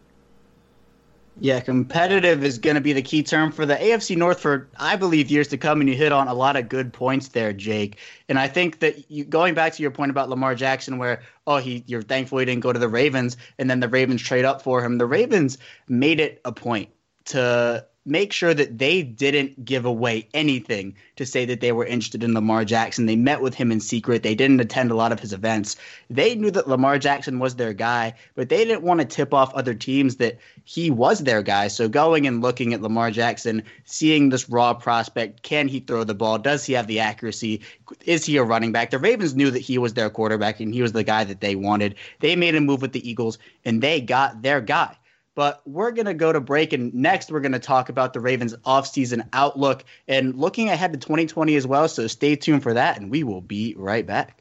Yeah, 1.43 1.59
competitive 1.59 2.43
is 2.43 2.59
going 2.59 2.75
to 2.75 2.81
be 2.81 2.93
the 2.93 3.01
key 3.01 3.23
term 3.23 3.51
for 3.51 3.65
the 3.65 3.73
AFC 3.73 4.15
North 4.15 4.39
for, 4.39 4.69
I 4.77 4.95
believe, 4.95 5.31
years 5.31 5.47
to 5.47 5.57
come. 5.57 5.81
And 5.81 5.89
you 5.89 5.95
hit 5.95 6.11
on 6.11 6.27
a 6.27 6.35
lot 6.35 6.55
of 6.55 6.69
good 6.69 6.93
points 6.93 7.29
there, 7.29 7.51
Jake. 7.51 7.97
And 8.29 8.37
I 8.37 8.47
think 8.47 8.77
that 8.81 9.09
you, 9.09 9.25
going 9.25 9.55
back 9.55 9.73
to 9.73 9.81
your 9.81 9.89
point 9.89 10.11
about 10.11 10.29
Lamar 10.29 10.53
Jackson, 10.53 10.99
where 10.99 11.23
oh, 11.47 11.57
he 11.57 11.83
you're 11.87 12.03
thankful 12.03 12.37
he 12.37 12.45
didn't 12.45 12.61
go 12.61 12.71
to 12.71 12.77
the 12.77 12.87
Ravens, 12.87 13.37
and 13.57 13.67
then 13.71 13.79
the 13.79 13.89
Ravens 13.89 14.21
trade 14.21 14.45
up 14.45 14.61
for 14.61 14.85
him. 14.85 14.99
The 14.99 15.07
Ravens 15.07 15.57
made 15.87 16.19
it 16.19 16.41
a 16.45 16.51
point 16.51 16.89
to 17.25 17.87
make 18.05 18.33
sure 18.33 18.53
that 18.53 18.79
they 18.79 19.03
didn't 19.03 19.63
give 19.63 19.85
away 19.85 20.27
anything 20.33 20.95
to 21.17 21.25
say 21.25 21.45
that 21.45 21.61
they 21.61 21.71
were 21.71 21.85
interested 21.85 22.23
in 22.23 22.33
Lamar 22.33 22.65
Jackson. 22.65 23.05
They 23.05 23.15
met 23.15 23.41
with 23.41 23.53
him 23.53 23.71
in 23.71 23.79
secret. 23.79 24.23
They 24.23 24.33
didn't 24.33 24.59
attend 24.59 24.89
a 24.89 24.95
lot 24.95 25.11
of 25.11 25.19
his 25.19 25.33
events. 25.33 25.75
They 26.09 26.33
knew 26.33 26.49
that 26.51 26.67
Lamar 26.67 26.97
Jackson 26.97 27.37
was 27.37 27.55
their 27.55 27.73
guy, 27.73 28.13
but 28.33 28.49
they 28.49 28.65
didn't 28.65 28.81
want 28.81 29.01
to 29.01 29.05
tip 29.05 29.33
off 29.33 29.53
other 29.53 29.75
teams 29.75 30.15
that 30.15 30.39
he 30.63 30.89
was 30.89 31.19
their 31.19 31.43
guy. 31.43 31.67
So 31.67 31.87
going 31.87 32.25
and 32.25 32.41
looking 32.41 32.73
at 32.73 32.81
Lamar 32.81 33.11
Jackson, 33.11 33.61
seeing 33.85 34.29
this 34.29 34.49
raw 34.49 34.73
prospect, 34.73 35.43
can 35.43 35.67
he 35.67 35.79
throw 35.79 36.03
the 36.03 36.15
ball? 36.15 36.39
Does 36.39 36.65
he 36.65 36.73
have 36.73 36.87
the 36.87 36.99
accuracy? 36.99 37.61
Is 38.05 38.25
he 38.25 38.37
a 38.37 38.43
running 38.43 38.71
back? 38.71 38.89
The 38.89 38.99
Ravens 38.99 39.35
knew 39.35 39.51
that 39.51 39.59
he 39.59 39.77
was 39.77 39.93
their 39.93 40.09
quarterback 40.09 40.59
and 40.59 40.73
he 40.73 40.81
was 40.81 40.93
the 40.93 41.03
guy 41.03 41.23
that 41.23 41.41
they 41.41 41.55
wanted. 41.55 41.95
They 42.19 42.35
made 42.35 42.55
a 42.55 42.61
move 42.61 42.81
with 42.81 42.93
the 42.93 43.07
Eagles 43.07 43.37
and 43.63 43.81
they 43.81 44.01
got 44.01 44.41
their 44.41 44.59
guy. 44.59 44.95
But 45.33 45.61
we're 45.65 45.91
going 45.91 46.07
to 46.07 46.13
go 46.13 46.31
to 46.31 46.41
break, 46.41 46.73
and 46.73 46.93
next 46.93 47.31
we're 47.31 47.39
going 47.39 47.53
to 47.53 47.59
talk 47.59 47.89
about 47.89 48.13
the 48.13 48.19
Ravens' 48.19 48.55
offseason 48.65 49.27
outlook 49.31 49.85
and 50.07 50.35
looking 50.35 50.69
ahead 50.69 50.91
to 50.93 50.99
2020 50.99 51.55
as 51.55 51.65
well. 51.65 51.87
So 51.87 52.07
stay 52.07 52.35
tuned 52.35 52.63
for 52.63 52.73
that, 52.73 52.99
and 52.99 53.09
we 53.09 53.23
will 53.23 53.41
be 53.41 53.73
right 53.77 54.05
back. 54.05 54.40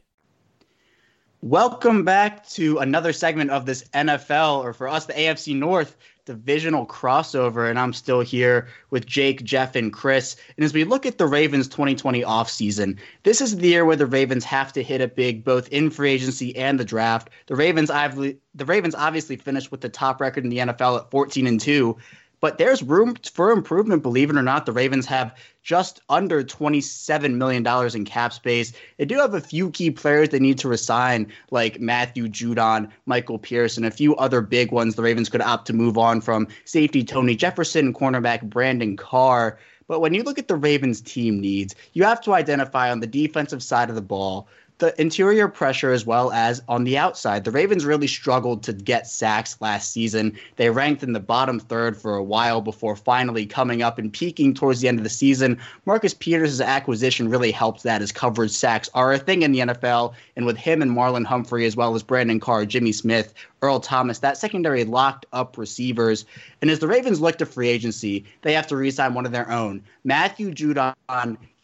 Welcome 1.43 2.05
back 2.05 2.47
to 2.49 2.77
another 2.77 3.11
segment 3.13 3.49
of 3.49 3.65
this 3.65 3.83
NFL, 3.95 4.63
or 4.63 4.73
for 4.73 4.87
us, 4.87 5.07
the 5.07 5.13
AFC 5.13 5.55
North 5.55 5.97
divisional 6.25 6.85
crossover. 6.85 7.67
And 7.67 7.79
I'm 7.79 7.93
still 7.93 8.21
here 8.21 8.67
with 8.91 9.07
Jake, 9.07 9.43
Jeff, 9.43 9.75
and 9.75 9.91
Chris. 9.91 10.35
And 10.55 10.63
as 10.63 10.71
we 10.71 10.83
look 10.83 11.07
at 11.07 11.17
the 11.17 11.25
Ravens 11.25 11.67
2020 11.67 12.21
offseason, 12.21 12.99
this 13.23 13.41
is 13.41 13.57
the 13.57 13.69
year 13.69 13.85
where 13.85 13.95
the 13.95 14.05
Ravens 14.05 14.43
have 14.45 14.71
to 14.73 14.83
hit 14.83 15.01
it 15.01 15.15
big, 15.15 15.43
both 15.43 15.67
in 15.69 15.89
free 15.89 16.11
agency 16.11 16.55
and 16.55 16.79
the 16.79 16.85
draft. 16.85 17.31
The 17.47 17.55
Ravens, 17.55 17.89
the 17.89 18.65
Ravens 18.65 18.93
obviously 18.93 19.35
finished 19.35 19.71
with 19.71 19.81
the 19.81 19.89
top 19.89 20.21
record 20.21 20.43
in 20.43 20.51
the 20.51 20.59
NFL 20.59 20.99
at 20.99 21.09
14 21.09 21.47
and 21.47 21.59
2 21.59 21.97
but 22.41 22.57
there's 22.57 22.81
room 22.81 23.15
for 23.31 23.51
improvement, 23.51 24.01
believe 24.01 24.31
it 24.31 24.35
or 24.35 24.41
not. 24.41 24.65
The 24.65 24.71
Ravens 24.71 25.05
have 25.05 25.35
just 25.61 26.01
under 26.09 26.43
$27 26.43 27.35
million 27.35 27.95
in 27.95 28.05
cap 28.05 28.33
space. 28.33 28.73
They 28.97 29.05
do 29.05 29.17
have 29.17 29.33
a 29.33 29.41
few 29.41 29.69
key 29.71 29.91
players 29.91 30.29
they 30.29 30.39
need 30.39 30.57
to 30.59 30.67
resign, 30.67 31.31
like 31.51 31.79
Matthew 31.79 32.27
Judon, 32.27 32.89
Michael 33.05 33.39
Pierce, 33.39 33.77
and 33.77 33.85
a 33.85 33.91
few 33.91 34.15
other 34.15 34.41
big 34.41 34.71
ones 34.71 34.95
the 34.95 35.03
Ravens 35.03 35.29
could 35.29 35.41
opt 35.41 35.67
to 35.67 35.73
move 35.73 35.97
on 35.97 36.21
from 36.21 36.47
safety 36.65 37.03
Tony 37.03 37.35
Jefferson, 37.35 37.93
cornerback 37.93 38.41
Brandon 38.43 38.97
Carr. 38.97 39.59
But 39.87 39.99
when 39.99 40.13
you 40.13 40.23
look 40.23 40.39
at 40.39 40.47
the 40.47 40.55
Ravens 40.55 41.01
team 41.01 41.41
needs, 41.41 41.75
you 41.93 42.03
have 42.05 42.21
to 42.21 42.33
identify 42.33 42.89
on 42.89 43.01
the 43.01 43.07
defensive 43.07 43.61
side 43.61 43.89
of 43.89 43.95
the 43.95 44.01
ball 44.01 44.47
the 44.81 44.99
interior 44.99 45.47
pressure 45.47 45.91
as 45.91 46.07
well 46.07 46.31
as 46.31 46.61
on 46.67 46.83
the 46.83 46.97
outside. 46.97 47.43
The 47.43 47.51
Ravens 47.51 47.85
really 47.85 48.07
struggled 48.07 48.63
to 48.63 48.73
get 48.73 49.05
sacks 49.05 49.55
last 49.61 49.91
season. 49.91 50.35
They 50.55 50.71
ranked 50.71 51.03
in 51.03 51.13
the 51.13 51.19
bottom 51.19 51.59
third 51.59 51.95
for 51.95 52.15
a 52.15 52.23
while 52.23 52.61
before 52.61 52.95
finally 52.95 53.45
coming 53.45 53.83
up 53.83 53.99
and 53.99 54.11
peaking 54.11 54.55
towards 54.55 54.81
the 54.81 54.87
end 54.87 54.97
of 54.97 55.03
the 55.03 55.09
season. 55.09 55.59
Marcus 55.85 56.15
Peters' 56.15 56.59
acquisition 56.59 57.29
really 57.29 57.51
helped 57.51 57.83
that 57.83 58.01
as 58.01 58.11
coverage 58.11 58.49
sacks 58.49 58.89
are 58.95 59.13
a 59.13 59.19
thing 59.19 59.43
in 59.43 59.51
the 59.51 59.59
NFL. 59.59 60.15
And 60.35 60.47
with 60.47 60.57
him 60.57 60.81
and 60.81 60.89
Marlon 60.91 61.25
Humphrey, 61.25 61.67
as 61.67 61.75
well 61.75 61.93
as 61.93 62.01
Brandon 62.01 62.39
Carr, 62.39 62.65
Jimmy 62.65 62.91
Smith, 62.91 63.35
Earl 63.61 63.81
Thomas, 63.81 64.17
that 64.19 64.37
secondary 64.37 64.83
locked 64.83 65.27
up 65.31 65.59
receivers. 65.59 66.25
And 66.59 66.71
as 66.71 66.79
the 66.79 66.87
Ravens 66.87 67.21
look 67.21 67.37
to 67.37 67.45
free 67.45 67.69
agency, 67.69 68.25
they 68.41 68.53
have 68.53 68.65
to 68.67 68.75
re 68.75 68.89
sign 68.89 69.13
one 69.13 69.27
of 69.27 69.31
their 69.31 69.51
own. 69.51 69.83
Matthew 70.03 70.51
Judon 70.51 70.95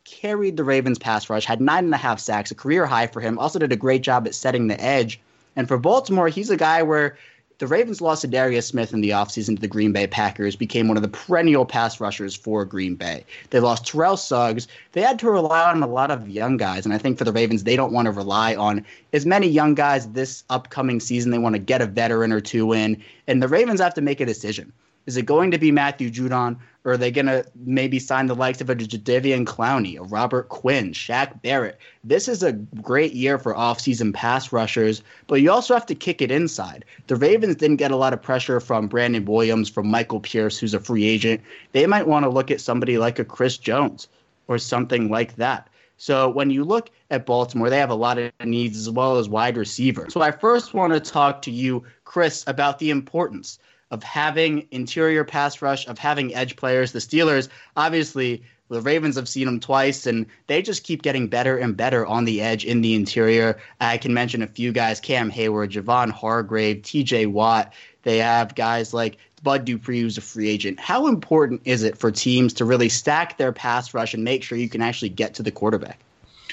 carried 0.07 0.57
the 0.57 0.63
Ravens 0.63 0.97
pass 0.97 1.29
rush, 1.29 1.45
had 1.45 1.61
nine 1.61 1.85
and 1.85 1.93
a 1.93 1.97
half 1.97 2.19
sacks, 2.19 2.49
a 2.49 2.55
career 2.55 2.85
high 2.85 3.07
for 3.07 3.19
him. 3.19 3.37
Also 3.37 3.59
did 3.59 3.71
a 3.71 3.75
great 3.75 4.01
job 4.01 4.25
at 4.25 4.33
setting 4.33 4.67
the 4.67 4.81
edge. 4.81 5.19
And 5.55 5.67
for 5.67 5.77
Baltimore, 5.77 6.29
he's 6.29 6.49
a 6.49 6.57
guy 6.57 6.81
where 6.81 7.17
the 7.59 7.67
Ravens 7.67 8.01
lost 8.01 8.21
to 8.21 8.27
Darius 8.27 8.67
Smith 8.67 8.93
in 8.93 9.01
the 9.01 9.09
offseason 9.09 9.55
to 9.55 9.61
the 9.61 9.67
Green 9.67 9.91
Bay 9.91 10.05
Packers, 10.05 10.55
became 10.55 10.87
one 10.87 10.95
of 10.95 11.03
the 11.03 11.09
perennial 11.09 11.65
pass 11.65 11.99
rushers 11.99 12.35
for 12.35 12.63
Green 12.63 12.95
Bay. 12.95 13.25
They 13.49 13.59
lost 13.59 13.87
Terrell 13.87 14.15
Suggs. 14.15 14.67
They 14.91 15.01
had 15.01 15.17
to 15.19 15.31
rely 15.31 15.69
on 15.69 15.81
a 15.81 15.87
lot 15.87 16.11
of 16.11 16.29
young 16.29 16.57
guys. 16.57 16.85
And 16.85 16.93
I 16.93 16.99
think 16.99 17.17
for 17.17 17.23
the 17.23 17.33
Ravens, 17.33 17.63
they 17.63 17.75
don't 17.75 17.91
want 17.91 18.05
to 18.05 18.11
rely 18.11 18.55
on 18.55 18.85
as 19.11 19.25
many 19.25 19.47
young 19.47 19.73
guys 19.73 20.07
this 20.09 20.43
upcoming 20.51 20.99
season. 20.99 21.31
They 21.31 21.39
want 21.39 21.55
to 21.55 21.59
get 21.59 21.81
a 21.81 21.87
veteran 21.87 22.31
or 22.31 22.41
two 22.41 22.73
in. 22.73 23.03
And 23.25 23.41
the 23.41 23.47
Ravens 23.47 23.81
have 23.81 23.95
to 23.95 24.01
make 24.01 24.21
a 24.21 24.25
decision. 24.25 24.71
Is 25.07 25.17
it 25.17 25.25
going 25.25 25.51
to 25.51 25.57
be 25.57 25.71
Matthew 25.71 26.11
Judon, 26.11 26.57
or 26.87 26.93
are 26.93 26.97
they 26.97 27.11
going 27.11 27.25
to 27.25 27.45
maybe 27.65 27.99
sign 27.99 28.27
the 28.27 28.35
likes 28.35 28.61
of 28.61 28.69
a 28.69 28.75
Jadeveon 28.75 29.43
Clowney, 29.43 29.99
a 29.99 30.03
Robert 30.03 30.47
Quinn, 30.47 30.93
Shaq 30.93 31.41
Barrett? 31.41 31.77
This 32.05 32.29
is 32.29 32.41
a 32.41 32.53
great 32.53 33.11
year 33.11 33.37
for 33.37 33.53
offseason 33.53 34.13
pass 34.13 34.53
rushers, 34.53 35.03
but 35.27 35.41
you 35.41 35.51
also 35.51 35.73
have 35.73 35.85
to 35.87 35.95
kick 35.95 36.21
it 36.21 36.31
inside. 36.31 36.85
The 37.07 37.17
Ravens 37.17 37.57
didn't 37.57 37.75
get 37.75 37.91
a 37.91 37.97
lot 37.97 38.13
of 38.13 38.21
pressure 38.21 38.61
from 38.61 38.87
Brandon 38.87 39.25
Williams, 39.25 39.67
from 39.67 39.91
Michael 39.91 40.21
Pierce, 40.21 40.57
who's 40.57 40.73
a 40.73 40.79
free 40.79 41.05
agent. 41.05 41.41
They 41.73 41.85
might 41.87 42.07
want 42.07 42.23
to 42.23 42.29
look 42.29 42.51
at 42.51 42.61
somebody 42.61 42.97
like 42.97 43.19
a 43.19 43.25
Chris 43.25 43.57
Jones 43.57 44.07
or 44.47 44.57
something 44.57 45.09
like 45.09 45.35
that. 45.35 45.67
So 45.97 46.29
when 46.29 46.49
you 46.49 46.63
look 46.63 46.89
at 47.11 47.25
Baltimore, 47.25 47.69
they 47.69 47.79
have 47.79 47.89
a 47.89 47.95
lot 47.95 48.17
of 48.17 48.31
needs 48.45 48.77
as 48.77 48.89
well 48.89 49.17
as 49.17 49.27
wide 49.27 49.57
receivers. 49.57 50.13
So 50.13 50.21
I 50.21 50.31
first 50.31 50.73
want 50.73 50.93
to 50.93 51.01
talk 51.01 51.41
to 51.41 51.51
you, 51.51 51.83
Chris, 52.05 52.45
about 52.47 52.79
the 52.79 52.91
importance 52.91 53.59
of 53.91 54.03
having 54.03 54.67
interior 54.71 55.23
pass 55.23 55.61
rush, 55.61 55.87
of 55.87 55.97
having 55.97 56.35
edge 56.35 56.55
players. 56.55 56.91
The 56.91 56.99
Steelers, 56.99 57.49
obviously, 57.75 58.43
the 58.69 58.81
Ravens 58.81 59.15
have 59.15 59.29
seen 59.29 59.45
them 59.45 59.59
twice, 59.59 60.05
and 60.05 60.25
they 60.47 60.61
just 60.61 60.83
keep 60.83 61.01
getting 61.01 61.27
better 61.27 61.57
and 61.57 61.75
better 61.77 62.05
on 62.05 62.25
the 62.25 62.41
edge 62.41 62.65
in 62.65 62.81
the 62.81 62.95
interior. 62.95 63.57
I 63.79 63.97
can 63.97 64.13
mention 64.13 64.41
a 64.41 64.47
few 64.47 64.71
guys 64.71 64.99
Cam 64.99 65.29
Hayward, 65.29 65.71
Javon 65.71 66.11
Hargrave, 66.11 66.81
TJ 66.81 67.27
Watt. 67.27 67.73
They 68.03 68.17
have 68.17 68.55
guys 68.55 68.93
like 68.93 69.17
Bud 69.43 69.65
Dupree, 69.65 70.01
who's 70.01 70.17
a 70.17 70.21
free 70.21 70.49
agent. 70.49 70.79
How 70.79 71.07
important 71.07 71.61
is 71.63 71.83
it 71.83 71.97
for 71.97 72.11
teams 72.11 72.53
to 72.55 72.65
really 72.65 72.89
stack 72.89 73.37
their 73.37 73.53
pass 73.53 73.93
rush 73.93 74.13
and 74.13 74.23
make 74.23 74.43
sure 74.43 74.57
you 74.57 74.69
can 74.69 74.81
actually 74.81 75.09
get 75.09 75.33
to 75.35 75.43
the 75.43 75.51
quarterback? 75.51 75.99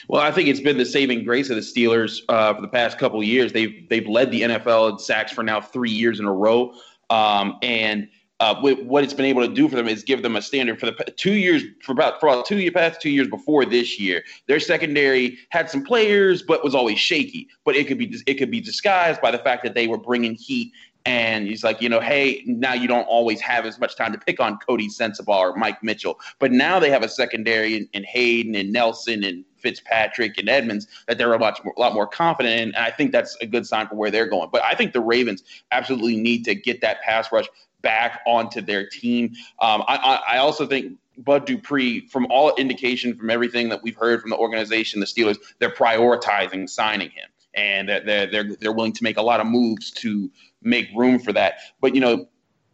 Well, 0.08 0.20
I 0.20 0.30
think 0.30 0.48
it's 0.48 0.60
been 0.60 0.76
the 0.76 0.84
saving 0.84 1.24
grace 1.24 1.48
of 1.50 1.56
the 1.56 1.62
Steelers 1.62 2.20
uh, 2.28 2.54
for 2.54 2.60
the 2.60 2.68
past 2.68 2.98
couple 2.98 3.22
years. 3.22 3.52
They've 3.52 3.88
they've 3.88 4.06
led 4.06 4.30
the 4.30 4.42
NFL 4.42 4.92
in 4.92 4.98
sacks 4.98 5.32
for 5.32 5.42
now 5.42 5.60
three 5.60 5.90
years 5.90 6.20
in 6.20 6.26
a 6.26 6.32
row. 6.32 6.74
Um, 7.10 7.58
and 7.62 8.08
uh, 8.40 8.54
what 8.60 9.04
it's 9.04 9.14
been 9.14 9.26
able 9.26 9.46
to 9.46 9.52
do 9.52 9.68
for 9.68 9.76
them 9.76 9.86
is 9.86 10.02
give 10.02 10.22
them 10.22 10.36
a 10.36 10.42
standard 10.42 10.80
for 10.80 10.86
the 10.86 10.92
two 11.16 11.34
years 11.34 11.62
for 11.82 11.92
about 11.92 12.18
for 12.18 12.28
about 12.28 12.44
two 12.44 12.58
years 12.58 12.72
past 12.74 13.00
two 13.00 13.10
years 13.10 13.28
before 13.28 13.64
this 13.64 13.98
year. 13.98 14.24
Their 14.48 14.60
secondary 14.60 15.38
had 15.50 15.70
some 15.70 15.84
players, 15.84 16.42
but 16.42 16.64
was 16.64 16.74
always 16.74 16.98
shaky. 16.98 17.48
But 17.64 17.76
it 17.76 17.86
could 17.86 17.98
be 17.98 18.14
it 18.26 18.34
could 18.34 18.50
be 18.50 18.60
disguised 18.60 19.20
by 19.20 19.30
the 19.30 19.38
fact 19.38 19.62
that 19.64 19.74
they 19.74 19.86
were 19.86 19.98
bringing 19.98 20.34
heat. 20.34 20.72
And 21.06 21.46
he's 21.46 21.62
like, 21.62 21.82
you 21.82 21.88
know, 21.88 22.00
hey, 22.00 22.42
now 22.46 22.72
you 22.72 22.88
don't 22.88 23.04
always 23.04 23.40
have 23.42 23.66
as 23.66 23.78
much 23.78 23.94
time 23.94 24.12
to 24.12 24.18
pick 24.18 24.40
on 24.40 24.58
Coty 24.58 24.86
Sensabaugh 24.86 25.40
or 25.40 25.56
Mike 25.56 25.82
Mitchell, 25.82 26.18
but 26.38 26.50
now 26.50 26.78
they 26.78 26.88
have 26.90 27.02
a 27.02 27.08
secondary 27.08 27.76
in, 27.76 27.88
in 27.92 28.04
Haden 28.04 28.54
and 28.54 28.72
Nelson 28.72 29.22
and 29.22 29.44
Fitzpatrick 29.58 30.38
and 30.38 30.48
Edmonds 30.48 30.86
that 31.06 31.18
they're 31.18 31.34
a 31.34 31.38
much 31.38 31.60
a 31.60 31.80
lot 31.80 31.94
more 31.94 32.06
confident 32.06 32.60
in. 32.60 32.68
And 32.74 32.76
I 32.76 32.90
think 32.90 33.12
that's 33.12 33.36
a 33.40 33.46
good 33.46 33.66
sign 33.66 33.88
for 33.88 33.96
where 33.96 34.10
they're 34.10 34.28
going. 34.28 34.48
But 34.52 34.62
I 34.64 34.74
think 34.74 34.92
the 34.92 35.00
Ravens 35.00 35.42
absolutely 35.72 36.16
need 36.16 36.44
to 36.44 36.54
get 36.54 36.80
that 36.80 37.02
pass 37.02 37.30
rush 37.32 37.46
back 37.82 38.20
onto 38.26 38.60
their 38.62 38.86
team. 38.88 39.34
Um, 39.60 39.84
I, 39.86 40.20
I 40.28 40.38
also 40.38 40.66
think 40.66 40.98
Bud 41.18 41.46
Dupree, 41.46 42.06
from 42.08 42.26
all 42.30 42.54
indication 42.56 43.16
from 43.16 43.30
everything 43.30 43.68
that 43.68 43.82
we've 43.82 43.96
heard 43.96 44.20
from 44.20 44.30
the 44.30 44.36
organization, 44.36 45.00
the 45.00 45.06
Steelers, 45.06 45.36
they're 45.58 45.70
prioritizing 45.70 46.68
signing 46.68 47.10
him, 47.10 47.28
and 47.54 47.88
they're 47.88 48.26
they're 48.26 48.56
they're 48.60 48.72
willing 48.72 48.92
to 48.92 49.02
make 49.02 49.16
a 49.16 49.22
lot 49.22 49.40
of 49.40 49.46
moves 49.46 49.90
to 49.92 50.30
make 50.62 50.88
room 50.94 51.18
for 51.18 51.32
that. 51.32 51.58
But 51.80 51.94
you 51.94 52.00
know, 52.00 52.26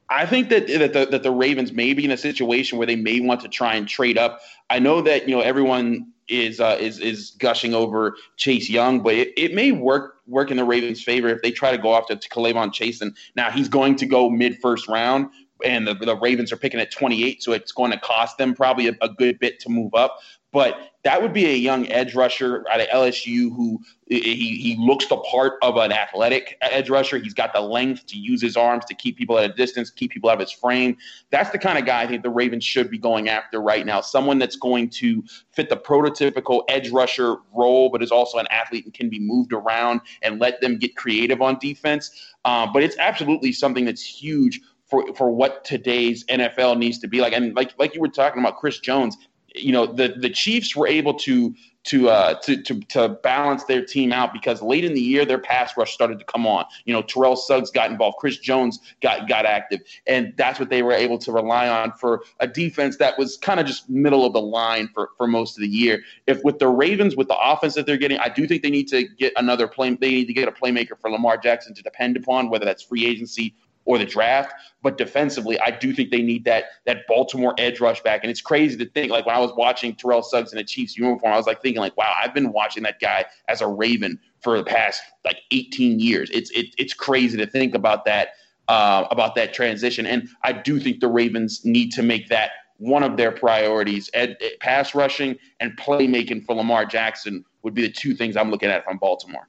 I 0.09 0.27
think 0.27 0.49
that 0.49 0.67
that 0.67 0.93
the, 0.93 1.07
that 1.07 1.23
the 1.23 1.31
Ravens 1.31 1.73
may 1.73 1.95
be 1.95 2.05
in 2.05 2.11
a 2.11 2.17
situation 2.17 2.79
where 2.79 2.87
they 2.87 2.97
may 2.97 3.21
want 3.21 3.41
to 3.43 3.49
try 3.49 3.75
and 3.75 3.87
trade 3.87 4.19
up. 4.19 4.41
I 4.69 4.79
know 4.79 5.01
that 5.03 5.29
you 5.29 5.35
know 5.35 5.43
everyone 5.43 6.13
is 6.29 6.61
uh, 6.61 6.77
is 6.81 6.99
is 6.99 7.33
gushing 7.39 7.75
over 7.75 8.17
Chase 8.37 8.71
Young, 8.71 9.01
but 9.01 9.15
it, 9.15 9.33
it 9.37 9.55
may 9.55 9.73
work 9.73 10.17
work 10.27 10.51
in 10.51 10.57
the 10.57 10.65
Ravens' 10.65 11.03
favor 11.03 11.29
if 11.29 11.43
they 11.43 11.51
try 11.51 11.71
to 11.71 11.79
go 11.79 11.95
after 11.95 12.15
Chaisson 12.17 13.15
Now 13.37 13.51
he's 13.51 13.69
going 13.69 13.97
to 13.97 14.07
go 14.07 14.31
mid 14.31 14.59
first 14.61 14.89
round, 14.89 15.31
and 15.65 15.87
the, 15.87 15.95
the 15.95 16.17
Ravens 16.17 16.53
are 16.53 16.57
picking 16.57 16.81
at 16.81 16.91
28, 16.91 17.43
so 17.43 17.53
it's 17.53 17.73
going 17.73 17.91
to 17.91 17.99
cost 17.99 18.39
them 18.39 18.55
probably 18.55 18.89
a, 18.89 18.97
a 19.03 19.09
good 19.09 19.39
bit 19.39 19.61
to 19.61 19.69
move 19.69 19.95
up. 19.95 20.19
But 20.53 20.91
that 21.03 21.23
would 21.23 21.33
be 21.33 21.47
a 21.47 21.55
young 21.55 21.91
edge 21.91 22.15
rusher 22.15 22.65
out 22.71 22.81
of 22.81 22.89
LSU 22.89 23.55
who 23.55 23.81
he, 24.09 24.21
he 24.21 24.77
looks 24.79 25.07
the 25.07 25.17
part 25.17 25.55
of 25.63 25.77
an 25.77 25.93
athletic 25.93 26.59
edge 26.61 26.91
rusher. 26.91 27.19
He's 27.19 27.33
got 27.33 27.55
the 27.55 27.61
length 27.61 28.07
to 28.07 28.19
use 28.19 28.43
his 28.43 28.57
arms 28.57 28.85
to 28.87 28.95
keep 28.95 29.17
people 29.17 29.39
at 29.39 29.49
a 29.49 29.53
distance, 29.55 29.89
keep 29.91 30.11
people 30.11 30.29
out 30.29 30.35
of 30.35 30.41
his 30.41 30.51
frame. 30.51 30.97
That's 31.31 31.51
the 31.51 31.59
kind 31.59 31.79
of 31.79 31.87
guy 31.87 32.03
I 32.03 32.07
think 32.07 32.23
the 32.23 32.31
Ravens 32.31 32.65
should 32.65 32.91
be 32.91 32.99
going 32.99 33.29
after 33.29 33.63
right 33.63 33.87
now. 33.87 34.01
Someone 34.01 34.39
that's 34.39 34.57
going 34.57 34.91
to 34.91 35.23
fit 35.53 35.71
the 35.71 35.77
prototypical 35.77 36.65
edge 36.69 36.91
rusher 36.91 37.37
role, 37.55 37.89
but 37.89 38.03
is 38.03 38.11
also 38.11 38.39
an 38.39 38.47
athlete 38.51 38.85
and 38.85 38.93
can 38.93 39.09
be 39.09 39.21
moved 39.21 39.53
around 39.53 40.01
and 40.23 40.41
let 40.41 40.61
them 40.61 40.79
get 40.79 40.97
creative 40.97 41.41
on 41.41 41.59
defense. 41.61 42.35
Um, 42.45 42.73
but 42.73 42.83
it's 42.83 42.99
absolutely 42.99 43.53
something 43.53 43.85
that's 43.85 44.05
huge 44.05 44.61
for, 44.91 45.15
for 45.15 45.31
what 45.31 45.65
today's 45.65 46.25
NFL 46.25 46.77
needs 46.77 46.99
to 46.99 47.07
be 47.07 47.21
like. 47.21 47.33
And 47.33 47.55
like 47.55 47.73
like 47.79 47.95
you 47.95 48.01
were 48.01 48.09
talking 48.09 48.43
about 48.43 48.59
Chris 48.59 48.81
Jones, 48.81 49.17
you 49.55 49.73
know 49.73 49.87
the 49.87 50.15
the 50.17 50.31
Chiefs 50.31 50.77
were 50.77 50.87
able 50.87 51.15
to 51.15 51.55
to, 51.83 52.11
uh, 52.11 52.35
to 52.41 52.63
to 52.63 52.81
to 52.81 53.09
balance 53.09 53.65
their 53.65 53.85
team 53.85 54.13
out 54.13 54.35
because 54.35 54.61
late 54.61 54.85
in 54.85 54.93
the 54.93 55.01
year 55.01 55.25
their 55.25 55.39
pass 55.39 55.77
rush 55.77 55.93
started 55.93 56.19
to 56.19 56.25
come 56.27 56.47
on. 56.47 56.67
You 56.85 56.93
know, 56.93 57.03
Terrell 57.03 57.37
Suggs 57.37 57.71
got 57.71 57.91
involved, 57.91 58.19
Chris 58.19 58.39
Jones 58.39 58.79
got 59.01 59.29
got 59.29 59.47
active, 59.47 59.81
and 60.07 60.35
that's 60.37 60.61
what 60.61 60.69
they 60.69 60.83
were 60.83 60.93
able 60.93 61.19
to 61.19 61.33
rely 61.33 61.69
on 61.69 61.93
for 61.93 62.23
a 62.41 62.47
defense 62.47 62.99
that 62.99 63.19
was 63.19 63.39
kind 63.39 63.59
of 63.59 63.67
just 63.67 63.89
middle 63.89 64.27
of 64.27 64.35
the 64.35 64.41
line 64.41 64.89
for 64.93 65.11
for 65.17 65.27
most 65.27 65.57
of 65.57 65.63
the 65.63 65.69
year. 65.69 66.03
If 66.27 66.45
with 66.45 66.59
the 66.59 66.69
Ravens 66.69 67.17
with 67.17 67.29
the 67.29 67.39
offense 67.39 67.75
that 67.75 67.87
they're 67.87 67.97
getting, 67.97 68.19
I 68.19 68.29
do 68.29 68.47
think 68.47 68.63
they 68.63 68.71
need 68.71 68.89
to 68.89 69.05
get 69.19 69.33
another 69.37 69.67
play. 69.67 69.95
They 69.95 70.11
need 70.11 70.27
to 70.27 70.35
get 70.35 70.49
a 70.49 70.53
playmaker 70.53 70.99
for 71.01 71.11
Lamar 71.11 71.39
Jackson 71.39 71.75
to 71.75 71.83
depend 71.83 72.17
upon, 72.17 72.51
whether 72.51 72.67
that's 72.67 72.83
free 72.83 73.07
agency 73.07 73.55
or 73.91 73.99
the 73.99 74.05
draft. 74.05 74.55
But 74.83 74.97
defensively, 74.97 75.59
I 75.61 75.73
do 75.73 75.93
think 75.93 76.11
they 76.11 76.23
need 76.23 76.45
that 76.45 76.67
that 76.87 76.99
Baltimore 77.09 77.55
edge 77.59 77.81
rush 77.81 78.01
back. 78.03 78.21
And 78.23 78.31
it's 78.31 78.41
crazy 78.41 78.77
to 78.79 78.89
think 78.89 79.11
like 79.11 79.27
when 79.27 79.35
I 79.35 79.41
was 79.41 79.53
watching 79.57 79.95
Terrell 79.97 80.23
Suggs 80.23 80.53
in 80.53 80.59
a 80.59 80.65
Chiefs 80.65 80.97
uniform, 80.97 81.33
I 81.33 81.37
was 81.37 81.47
like 81.47 81.61
thinking 81.61 81.81
like, 81.81 81.97
wow, 81.97 82.15
I've 82.23 82.33
been 82.33 82.53
watching 82.53 82.85
that 82.85 83.01
guy 83.01 83.27
as 83.49 83.61
a 83.61 83.67
Raven 83.67 84.19
for 84.41 84.57
the 84.57 84.65
past 84.65 85.03
like 85.25 85.39
18 85.51 85.99
years. 85.99 86.31
It's 86.31 86.51
it, 86.53 86.67
it's 86.79 86.95
crazy 86.95 87.37
to 87.37 87.47
think 87.47 87.75
about 87.75 88.05
that 88.05 88.29
uh, 88.69 89.09
about 89.11 89.35
that 89.35 89.53
transition. 89.53 90.07
And 90.07 90.29
I 90.45 90.53
do 90.53 90.79
think 90.79 91.01
the 91.01 91.09
Ravens 91.09 91.65
need 91.65 91.91
to 91.93 92.03
make 92.03 92.29
that 92.29 92.53
one 92.77 93.03
of 93.03 93.17
their 93.17 93.33
priorities. 93.33 94.09
Ed, 94.15 94.39
pass 94.61 94.95
rushing 94.95 95.37
and 95.59 95.77
playmaking 95.77 96.47
for 96.47 96.55
Lamar 96.55 96.87
Jackson 96.87 97.45
would 97.63 97.75
be 97.75 97.83
the 97.83 97.91
two 97.91 98.15
things 98.15 98.37
I'm 98.37 98.51
looking 98.51 98.71
at 98.71 98.85
from 98.85 98.99
Baltimore. 98.99 99.49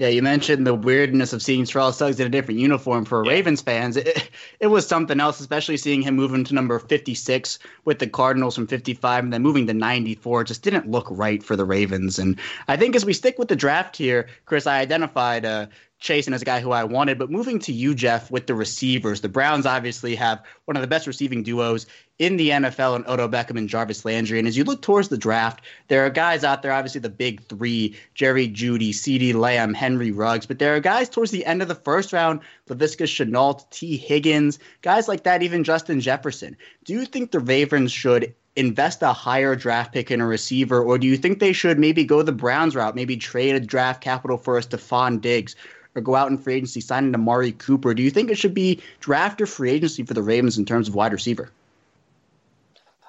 Yeah, 0.00 0.08
you 0.08 0.22
mentioned 0.22 0.66
the 0.66 0.74
weirdness 0.74 1.34
of 1.34 1.42
seeing 1.42 1.66
Terrell 1.66 1.92
Suggs 1.92 2.18
in 2.18 2.26
a 2.26 2.30
different 2.30 2.58
uniform 2.58 3.04
for 3.04 3.22
yeah. 3.22 3.32
Ravens 3.32 3.60
fans. 3.60 3.98
It, 3.98 4.30
it 4.58 4.68
was 4.68 4.86
something 4.86 5.20
else, 5.20 5.40
especially 5.40 5.76
seeing 5.76 6.00
him 6.00 6.16
moving 6.16 6.42
to 6.44 6.54
number 6.54 6.78
56 6.78 7.58
with 7.84 7.98
the 7.98 8.06
Cardinals 8.06 8.54
from 8.54 8.66
55 8.66 9.24
and 9.24 9.30
then 9.30 9.42
moving 9.42 9.66
to 9.66 9.74
94. 9.74 10.40
It 10.40 10.46
just 10.46 10.62
didn't 10.62 10.90
look 10.90 11.06
right 11.10 11.42
for 11.42 11.54
the 11.54 11.66
Ravens. 11.66 12.18
And 12.18 12.40
I 12.66 12.78
think 12.78 12.96
as 12.96 13.04
we 13.04 13.12
stick 13.12 13.38
with 13.38 13.48
the 13.48 13.56
draft 13.56 13.94
here, 13.94 14.26
Chris, 14.46 14.66
I 14.66 14.80
identified 14.80 15.44
uh, 15.44 15.66
Chaisson 16.00 16.32
as 16.32 16.42
a 16.42 16.46
guy 16.46 16.60
who 16.60 16.72
I 16.72 16.84
wanted. 16.84 17.18
But 17.18 17.30
moving 17.30 17.58
to 17.60 17.72
you, 17.72 17.94
Jeff, 17.94 18.30
with 18.30 18.46
the 18.46 18.54
receivers, 18.54 19.20
the 19.20 19.28
Browns 19.28 19.66
obviously 19.66 20.14
have 20.14 20.42
one 20.64 20.76
of 20.76 20.80
the 20.80 20.88
best 20.88 21.06
receiving 21.06 21.42
duos 21.42 21.86
in 22.18 22.36
the 22.36 22.50
NFL 22.50 22.96
and 22.96 23.06
Odell 23.06 23.28
Beckham 23.28 23.58
and 23.58 23.68
Jarvis 23.68 24.04
Landry. 24.04 24.38
And 24.38 24.48
as 24.48 24.56
you 24.56 24.64
look 24.64 24.82
towards 24.82 25.08
the 25.08 25.18
draft, 25.18 25.62
there 25.88 26.04
are 26.04 26.10
guys 26.10 26.44
out 26.44 26.62
there, 26.62 26.72
obviously 26.72 27.00
the 27.00 27.08
big 27.08 27.42
three, 27.44 27.96
Jerry 28.14 28.48
Jeudy, 28.48 28.90
CeeDee 28.90 29.34
Lamb, 29.34 29.74
Henry 29.74 30.10
Ruggs, 30.10 30.46
but 30.46 30.58
there 30.58 30.74
are 30.74 30.80
guys 30.80 31.08
towards 31.08 31.30
the 31.30 31.44
end 31.46 31.62
of 31.62 31.68
the 31.68 31.74
first 31.74 32.12
round, 32.12 32.40
Laviska 32.68 33.04
Shenault, 33.04 33.68
Tee 33.70 33.96
Higgins, 33.96 34.58
guys 34.82 35.08
like 35.08 35.24
that, 35.24 35.42
even 35.42 35.64
Justin 35.64 36.00
Jefferson. 36.00 36.56
Do 36.84 36.92
you 36.92 37.04
think 37.04 37.30
the 37.30 37.40
Ravens 37.40 37.92
should 37.92 38.34
invest 38.56 39.02
a 39.02 39.12
higher 39.12 39.54
draft 39.54 39.92
pick 39.92 40.10
in 40.10 40.20
a 40.20 40.26
receiver, 40.26 40.82
or 40.82 40.98
do 40.98 41.06
you 41.06 41.16
think 41.16 41.38
they 41.38 41.52
should 41.52 41.78
maybe 41.78 42.04
go 42.04 42.22
the 42.22 42.32
Browns 42.32 42.74
route, 42.74 42.94
maybe 42.94 43.16
trade 43.16 43.54
a 43.54 43.60
draft 43.60 44.02
capital 44.02 44.36
for 44.36 44.58
a 44.58 44.60
Stefon 44.60 45.20
Diggs? 45.20 45.56
Or 45.94 46.02
go 46.02 46.14
out 46.14 46.30
in 46.30 46.38
free 46.38 46.54
agency, 46.54 46.80
sign 46.80 47.04
an 47.04 47.14
Amari 47.14 47.52
Cooper. 47.52 47.94
Do 47.94 48.02
you 48.02 48.10
think 48.10 48.30
it 48.30 48.38
should 48.38 48.54
be 48.54 48.80
draft 49.00 49.40
or 49.40 49.46
free 49.46 49.70
agency 49.70 50.04
for 50.04 50.14
the 50.14 50.22
Ravens 50.22 50.56
in 50.56 50.64
terms 50.64 50.88
of 50.88 50.94
wide 50.94 51.12
receiver? 51.12 51.50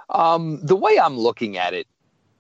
Um, 0.10 0.60
the 0.64 0.76
way 0.76 1.00
I'm 1.00 1.18
looking 1.18 1.58
at 1.58 1.74
it, 1.74 1.88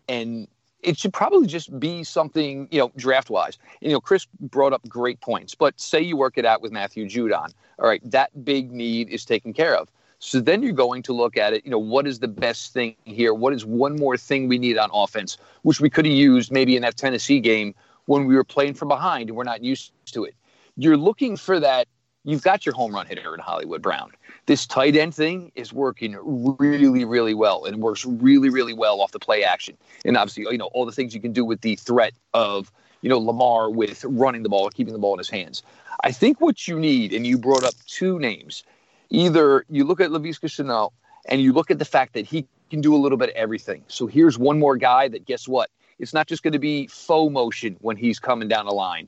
and 0.09 0.47
it 0.81 0.97
should 0.97 1.13
probably 1.13 1.47
just 1.47 1.79
be 1.79 2.03
something, 2.03 2.67
you 2.71 2.79
know, 2.79 2.91
draft 2.97 3.29
wise. 3.29 3.59
You 3.81 3.91
know, 3.91 4.01
Chris 4.01 4.25
brought 4.39 4.73
up 4.73 4.81
great 4.87 5.21
points, 5.21 5.53
but 5.53 5.79
say 5.79 6.01
you 6.01 6.17
work 6.17 6.37
it 6.37 6.45
out 6.45 6.61
with 6.61 6.71
Matthew 6.71 7.05
Judon. 7.05 7.53
All 7.79 7.87
right, 7.87 8.01
that 8.09 8.43
big 8.43 8.71
need 8.71 9.09
is 9.09 9.25
taken 9.25 9.53
care 9.53 9.75
of. 9.75 9.89
So 10.23 10.39
then 10.39 10.61
you're 10.61 10.71
going 10.71 11.01
to 11.03 11.13
look 11.13 11.35
at 11.35 11.53
it, 11.53 11.65
you 11.65 11.71
know, 11.71 11.79
what 11.79 12.05
is 12.05 12.19
the 12.19 12.27
best 12.27 12.73
thing 12.73 12.95
here? 13.05 13.33
What 13.33 13.53
is 13.53 13.65
one 13.65 13.95
more 13.95 14.17
thing 14.17 14.47
we 14.47 14.59
need 14.59 14.77
on 14.77 14.89
offense, 14.93 15.37
which 15.63 15.81
we 15.81 15.89
could 15.89 16.05
have 16.05 16.13
used 16.13 16.51
maybe 16.51 16.75
in 16.75 16.83
that 16.83 16.95
Tennessee 16.95 17.39
game 17.39 17.73
when 18.05 18.25
we 18.25 18.35
were 18.35 18.43
playing 18.43 18.73
from 18.73 18.87
behind 18.87 19.29
and 19.29 19.37
we're 19.37 19.43
not 19.43 19.63
used 19.63 19.91
to 20.07 20.23
it. 20.25 20.35
You're 20.77 20.97
looking 20.97 21.37
for 21.37 21.59
that. 21.59 21.87
You've 22.23 22.43
got 22.43 22.65
your 22.65 22.75
home 22.75 22.93
run 22.93 23.07
hitter 23.07 23.33
in 23.33 23.39
Hollywood 23.39 23.81
Brown 23.81 24.11
this 24.45 24.65
tight 24.65 24.95
end 24.95 25.13
thing 25.13 25.51
is 25.55 25.71
working 25.71 26.17
really, 26.21 27.05
really 27.05 27.33
well. 27.33 27.65
And 27.65 27.77
works 27.77 28.05
really, 28.05 28.49
really 28.49 28.73
well 28.73 29.01
off 29.01 29.11
the 29.11 29.19
play 29.19 29.43
action. 29.43 29.77
And 30.05 30.17
obviously, 30.17 30.43
you 30.51 30.57
know, 30.57 30.69
all 30.73 30.85
the 30.85 30.91
things 30.91 31.13
you 31.13 31.21
can 31.21 31.33
do 31.33 31.45
with 31.45 31.61
the 31.61 31.75
threat 31.75 32.13
of, 32.33 32.71
you 33.01 33.09
know, 33.09 33.19
Lamar 33.19 33.69
with 33.69 34.03
running 34.03 34.43
the 34.43 34.49
ball, 34.49 34.69
keeping 34.69 34.93
the 34.93 34.99
ball 34.99 35.13
in 35.13 35.19
his 35.19 35.29
hands. 35.29 35.63
I 36.03 36.11
think 36.11 36.41
what 36.41 36.67
you 36.67 36.79
need, 36.79 37.13
and 37.13 37.25
you 37.25 37.37
brought 37.37 37.63
up 37.63 37.75
two 37.87 38.19
names, 38.19 38.63
either 39.09 39.65
you 39.69 39.83
look 39.83 40.01
at 40.01 40.09
Laviska 40.09 40.45
Shenault 40.45 40.91
and 41.27 41.41
you 41.41 41.53
look 41.53 41.69
at 41.69 41.79
the 41.79 41.85
fact 41.85 42.13
that 42.13 42.25
he 42.25 42.47
can 42.69 42.81
do 42.81 42.95
a 42.95 42.97
little 42.97 43.17
bit 43.17 43.29
of 43.29 43.35
everything. 43.35 43.83
So 43.87 44.07
here's 44.07 44.37
one 44.37 44.57
more 44.57 44.77
guy 44.77 45.07
that 45.09 45.25
guess 45.25 45.47
what? 45.47 45.69
It's 46.01 46.13
not 46.13 46.27
just 46.27 46.43
going 46.43 46.53
to 46.53 46.59
be 46.59 46.87
faux 46.87 47.31
motion 47.31 47.77
when 47.79 47.95
he's 47.95 48.19
coming 48.19 48.49
down 48.49 48.65
the 48.65 48.73
line 48.73 49.07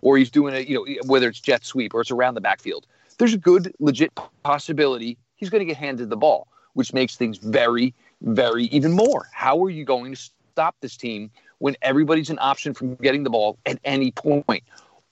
or 0.00 0.18
he's 0.18 0.30
doing 0.30 0.54
it, 0.54 0.66
you 0.66 0.74
know, 0.74 1.02
whether 1.06 1.28
it's 1.28 1.40
jet 1.40 1.64
sweep 1.64 1.94
or 1.94 2.00
it's 2.00 2.10
around 2.10 2.34
the 2.34 2.40
backfield 2.40 2.86
there's 3.20 3.34
a 3.34 3.38
good, 3.38 3.72
legit 3.78 4.10
possibility 4.42 5.18
he's 5.36 5.50
going 5.50 5.60
to 5.60 5.66
get 5.66 5.76
handed 5.76 6.08
the 6.08 6.16
ball, 6.16 6.48
which 6.72 6.94
makes 6.94 7.16
things 7.16 7.36
very, 7.36 7.94
very 8.22 8.64
even 8.64 8.92
more. 8.92 9.28
How 9.32 9.62
are 9.62 9.70
you 9.70 9.84
going 9.84 10.14
to 10.14 10.20
stop 10.52 10.74
this 10.80 10.96
team 10.96 11.30
when 11.58 11.76
everybody's 11.82 12.30
an 12.30 12.38
option 12.40 12.72
from 12.72 12.94
getting 12.96 13.22
the 13.22 13.30
ball 13.30 13.58
at 13.66 13.78
any 13.84 14.10
point? 14.10 14.64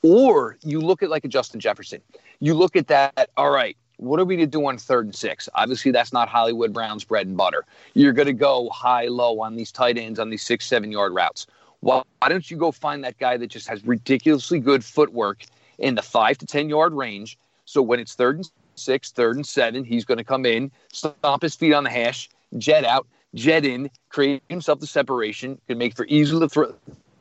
Or 0.02 0.56
you 0.62 0.80
look 0.80 1.02
at 1.02 1.10
like 1.10 1.24
a 1.26 1.28
Justin 1.28 1.60
Jefferson. 1.60 2.00
You 2.40 2.54
look 2.54 2.76
at 2.76 2.86
that, 2.86 3.28
all 3.36 3.50
right, 3.50 3.76
what 3.98 4.18
are 4.18 4.24
we 4.24 4.36
to 4.36 4.46
do 4.46 4.66
on 4.66 4.78
third 4.78 5.06
and 5.06 5.14
six? 5.14 5.48
Obviously, 5.54 5.92
that's 5.92 6.12
not 6.12 6.28
Hollywood 6.28 6.72
Brown's 6.72 7.04
bread 7.04 7.26
and 7.26 7.36
butter. 7.36 7.64
You're 7.94 8.12
going 8.12 8.26
to 8.26 8.32
go 8.32 8.70
high 8.70 9.06
low 9.06 9.40
on 9.40 9.54
these 9.54 9.70
tight 9.70 9.98
ends 9.98 10.18
on 10.18 10.30
these 10.30 10.42
six, 10.42 10.66
seven 10.66 10.90
yard 10.90 11.14
routes. 11.14 11.46
Why 11.80 12.02
don't 12.28 12.50
you 12.50 12.56
go 12.56 12.72
find 12.72 13.04
that 13.04 13.18
guy 13.18 13.36
that 13.36 13.48
just 13.48 13.68
has 13.68 13.84
ridiculously 13.84 14.58
good 14.58 14.84
footwork 14.84 15.44
in 15.78 15.94
the 15.94 16.02
five 16.02 16.38
to 16.38 16.46
10 16.46 16.68
yard 16.68 16.92
range 16.92 17.38
so 17.68 17.82
when 17.82 18.00
it's 18.00 18.14
third 18.14 18.36
and 18.36 18.50
six, 18.76 19.10
third 19.12 19.36
and 19.36 19.46
seven, 19.46 19.84
he's 19.84 20.06
going 20.06 20.16
to 20.16 20.24
come 20.24 20.46
in, 20.46 20.70
stomp 20.90 21.42
his 21.42 21.54
feet 21.54 21.74
on 21.74 21.84
the 21.84 21.90
hash, 21.90 22.30
jet 22.56 22.82
out, 22.82 23.06
jet 23.34 23.66
in, 23.66 23.90
create 24.08 24.42
himself 24.48 24.80
the 24.80 24.86
separation, 24.86 25.60
can 25.68 25.76
make 25.76 25.94
for 25.94 26.06
easy 26.06 26.38
th- 26.38 26.70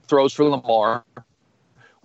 throws 0.07 0.31
for 0.31 0.45
Lamar, 0.45 1.03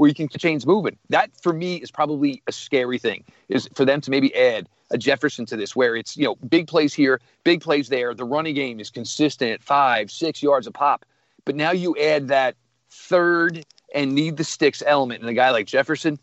where 0.03 0.09
you 0.09 0.17
can 0.17 0.27
chains 0.27 0.67
moving. 0.67 0.99
That 1.11 1.31
for 1.41 1.53
me 1.53 1.77
is 1.77 1.93
probably 1.93 2.43
a 2.49 2.53
scary 2.53 2.99
thing. 2.99 3.23
Is 3.49 3.69
for 3.73 3.85
them 3.85 4.01
to 4.01 4.11
maybe 4.11 4.35
add 4.35 4.69
a 4.91 4.99
Jefferson 4.99 5.47
to 5.47 5.57
this, 5.57 5.77
where 5.77 5.95
it's 5.95 6.17
you 6.17 6.25
know 6.25 6.35
big 6.49 6.67
plays 6.67 6.93
here, 6.93 7.21
big 7.45 7.61
plays 7.61 7.89
there. 7.89 8.13
The 8.13 8.25
running 8.25 8.57
game 8.57 8.81
is 8.81 8.91
consistent 8.91 9.53
at 9.53 9.63
five, 9.63 10.11
six 10.11 10.43
yards 10.43 10.67
a 10.67 10.73
pop. 10.73 11.05
But 11.45 11.55
now 11.55 11.71
you 11.71 11.97
add 11.99 12.27
that 12.27 12.57
third 12.91 13.65
and 13.95 14.13
need 14.13 14.39
the 14.39 14.43
sticks 14.43 14.83
element, 14.85 15.21
and 15.21 15.31
a 15.31 15.35
guy 15.35 15.51
like 15.51 15.69
Jefferson, 15.69 16.19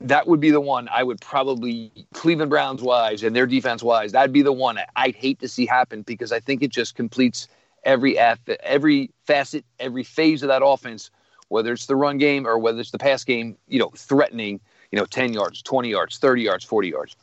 that 0.00 0.26
would 0.26 0.40
be 0.40 0.50
the 0.50 0.62
one 0.62 0.88
I 0.90 1.02
would 1.02 1.20
probably 1.20 1.92
Cleveland 2.14 2.48
Browns 2.48 2.80
wise 2.80 3.22
and 3.22 3.36
their 3.36 3.46
defense 3.46 3.82
wise. 3.82 4.12
That'd 4.12 4.32
be 4.32 4.40
the 4.40 4.50
one 4.50 4.78
I'd 4.96 5.14
hate 5.14 5.40
to 5.40 5.48
see 5.48 5.66
happen 5.66 6.00
because 6.00 6.32
I 6.32 6.40
think 6.40 6.62
it 6.62 6.70
just 6.70 6.94
completes 6.94 7.48
every 7.84 8.18
every 8.18 9.10
facet, 9.26 9.62
every 9.78 10.04
phase 10.04 10.42
of 10.42 10.48
that 10.48 10.64
offense, 10.64 11.10
whether 11.48 11.72
it's 11.72 11.86
the 11.86 11.96
run 11.96 12.18
game 12.18 12.46
or 12.46 12.58
whether 12.58 12.80
it's 12.80 12.90
the 12.90 12.98
pass 12.98 13.24
game. 13.24 13.56
You 13.68 13.78
know, 13.78 13.90
threatening. 13.96 14.60
You 14.92 14.98
know, 14.98 15.06
ten 15.06 15.32
yards, 15.32 15.60
twenty 15.62 15.90
yards, 15.90 16.18
thirty 16.18 16.42
yards, 16.42 16.64
forty 16.64 16.88
yards. 16.88 17.16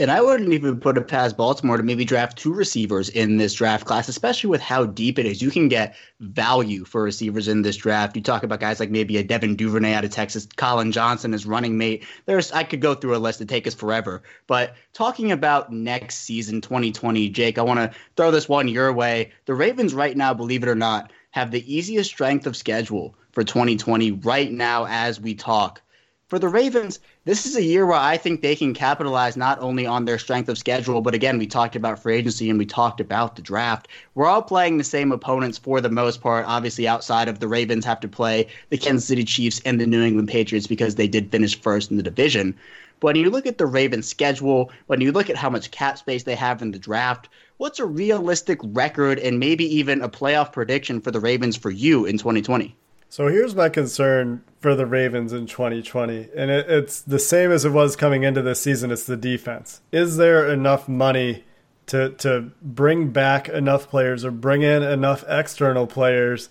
And 0.00 0.10
I 0.10 0.22
wouldn't 0.22 0.54
even 0.54 0.80
put 0.80 0.96
it 0.96 1.08
past 1.08 1.36
Baltimore 1.36 1.76
to 1.76 1.82
maybe 1.82 2.06
draft 2.06 2.38
two 2.38 2.54
receivers 2.54 3.10
in 3.10 3.36
this 3.36 3.52
draft 3.52 3.84
class, 3.84 4.08
especially 4.08 4.48
with 4.48 4.62
how 4.62 4.86
deep 4.86 5.18
it 5.18 5.26
is. 5.26 5.42
You 5.42 5.50
can 5.50 5.68
get 5.68 5.94
value 6.20 6.86
for 6.86 7.02
receivers 7.02 7.48
in 7.48 7.60
this 7.60 7.76
draft. 7.76 8.16
You 8.16 8.22
talk 8.22 8.42
about 8.42 8.60
guys 8.60 8.80
like 8.80 8.88
maybe 8.88 9.18
a 9.18 9.22
Devin 9.22 9.56
Duvernay 9.56 9.92
out 9.92 10.06
of 10.06 10.10
Texas, 10.10 10.48
Collin 10.56 10.90
Johnson 10.90 11.34
as 11.34 11.44
running 11.44 11.76
mate. 11.76 12.06
There's 12.24 12.50
I 12.50 12.64
could 12.64 12.80
go 12.80 12.94
through 12.94 13.14
a 13.14 13.18
list 13.18 13.40
to 13.40 13.44
take 13.44 13.66
us 13.66 13.74
forever. 13.74 14.22
But 14.46 14.74
talking 14.94 15.32
about 15.32 15.70
next 15.70 16.20
season, 16.20 16.62
2020, 16.62 17.28
Jake, 17.28 17.58
I 17.58 17.62
want 17.62 17.80
to 17.80 17.98
throw 18.16 18.30
this 18.30 18.48
one 18.48 18.68
your 18.68 18.94
way. 18.94 19.32
The 19.44 19.52
Ravens 19.52 19.92
right 19.92 20.16
now, 20.16 20.32
believe 20.32 20.62
it 20.62 20.70
or 20.70 20.74
not, 20.74 21.12
have 21.32 21.50
the 21.50 21.70
easiest 21.70 22.08
strength 22.08 22.46
of 22.46 22.56
schedule 22.56 23.14
for 23.32 23.44
2020 23.44 24.12
right 24.12 24.50
now 24.50 24.86
as 24.86 25.20
we 25.20 25.34
talk 25.34 25.82
for 26.30 26.38
the 26.38 26.48
Ravens, 26.48 27.00
this 27.24 27.44
is 27.44 27.56
a 27.56 27.62
year 27.62 27.84
where 27.84 27.98
I 27.98 28.16
think 28.16 28.40
they 28.40 28.54
can 28.54 28.72
capitalize 28.72 29.36
not 29.36 29.58
only 29.60 29.84
on 29.84 30.04
their 30.04 30.16
strength 30.16 30.48
of 30.48 30.58
schedule, 30.58 31.00
but 31.00 31.12
again, 31.12 31.38
we 31.38 31.46
talked 31.48 31.74
about 31.74 31.98
free 31.98 32.14
agency 32.14 32.48
and 32.48 32.56
we 32.56 32.66
talked 32.66 33.00
about 33.00 33.34
the 33.34 33.42
draft. 33.42 33.88
We're 34.14 34.28
all 34.28 34.40
playing 34.40 34.78
the 34.78 34.84
same 34.84 35.10
opponents 35.10 35.58
for 35.58 35.80
the 35.80 35.90
most 35.90 36.20
part. 36.20 36.46
Obviously, 36.46 36.86
outside 36.86 37.26
of 37.26 37.40
the 37.40 37.48
Ravens, 37.48 37.84
have 37.84 37.98
to 37.98 38.08
play 38.08 38.46
the 38.68 38.78
Kansas 38.78 39.08
City 39.08 39.24
Chiefs 39.24 39.60
and 39.64 39.80
the 39.80 39.86
New 39.88 40.04
England 40.04 40.28
Patriots 40.28 40.68
because 40.68 40.94
they 40.94 41.08
did 41.08 41.32
finish 41.32 41.60
first 41.60 41.90
in 41.90 41.96
the 41.96 42.02
division. 42.02 42.54
But 43.00 43.08
when 43.08 43.16
you 43.16 43.30
look 43.30 43.46
at 43.46 43.58
the 43.58 43.66
Ravens' 43.66 44.06
schedule, 44.06 44.70
when 44.86 45.00
you 45.00 45.10
look 45.10 45.30
at 45.30 45.36
how 45.36 45.50
much 45.50 45.72
cap 45.72 45.98
space 45.98 46.22
they 46.22 46.36
have 46.36 46.62
in 46.62 46.70
the 46.70 46.78
draft, 46.78 47.28
what's 47.56 47.80
a 47.80 47.86
realistic 47.86 48.60
record 48.62 49.18
and 49.18 49.40
maybe 49.40 49.64
even 49.64 50.00
a 50.00 50.08
playoff 50.08 50.52
prediction 50.52 51.00
for 51.00 51.10
the 51.10 51.18
Ravens 51.18 51.56
for 51.56 51.72
you 51.72 52.04
in 52.04 52.18
2020? 52.18 52.76
So 53.10 53.26
here's 53.26 53.56
my 53.56 53.68
concern 53.68 54.44
for 54.60 54.74
the 54.74 54.86
Ravens 54.86 55.32
in 55.32 55.46
2020, 55.46 56.28
and 56.34 56.50
it, 56.50 56.70
it's 56.70 57.00
the 57.00 57.18
same 57.18 57.50
as 57.50 57.64
it 57.64 57.70
was 57.70 57.96
coming 57.96 58.22
into 58.22 58.40
this 58.40 58.62
season. 58.62 58.92
It's 58.92 59.04
the 59.04 59.16
defense. 59.16 59.80
Is 59.90 60.16
there 60.16 60.48
enough 60.48 60.88
money 60.88 61.44
to 61.86 62.10
to 62.10 62.52
bring 62.62 63.10
back 63.10 63.48
enough 63.48 63.88
players 63.88 64.24
or 64.24 64.30
bring 64.30 64.62
in 64.62 64.84
enough 64.84 65.24
external 65.28 65.88
players 65.88 66.50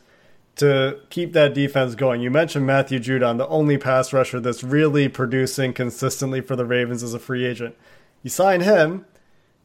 to 0.57 0.99
keep 1.09 1.31
that 1.31 1.53
defense 1.53 1.95
going. 1.95 2.19
You 2.19 2.29
mentioned 2.29 2.67
Matthew 2.67 2.99
Judon, 2.99 3.37
the 3.37 3.47
only 3.47 3.77
pass 3.77 4.11
rusher 4.11 4.41
that's 4.41 4.61
really 4.61 5.07
producing 5.07 5.71
consistently 5.71 6.41
for 6.41 6.57
the 6.57 6.65
Ravens 6.65 7.01
as 7.01 7.13
a 7.13 7.19
free 7.19 7.45
agent. 7.45 7.77
You 8.21 8.29
sign 8.29 8.59
him, 8.59 9.05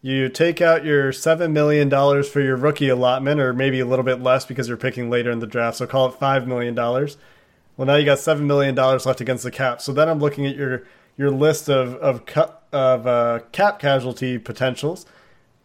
you 0.05 0.29
take 0.29 0.61
out 0.61 0.85
your 0.85 1.13
$7 1.13 1.51
million 1.51 1.89
for 1.89 2.43
your 2.43 2.57
rookie 2.57 2.91
allotment, 2.91 3.41
or 3.41 3.55
maybe 3.55 3.81
a 3.81 3.87
little 3.87 4.05
bit 4.05 4.21
less 4.21 4.45
because 4.45 4.69
you're 4.69 4.77
picking 4.77 5.09
later 5.09 5.31
in 5.31 5.39
the 5.39 5.47
draft, 5.47 5.79
so 5.79 5.87
call 5.87 6.11
it 6.11 6.21
$5 6.21 6.47
million. 6.47 6.75
Well, 6.75 7.87
now 7.87 7.95
you 7.95 8.05
got 8.05 8.19
$7 8.19 8.41
million 8.41 8.75
left 8.75 9.23
against 9.23 9.45
the 9.45 9.51
cap. 9.51 9.81
So 9.81 9.95
then 9.95 10.11
I'm 10.11 10.19
looking 10.19 10.45
at 10.45 10.57
your, 10.57 10.83
your 11.17 11.31
list 11.31 11.71
of, 11.71 11.95
of, 11.95 12.23
of 12.71 13.07
uh, 13.07 13.41
cap 13.53 13.79
casualty 13.79 14.37
potentials. 14.37 15.07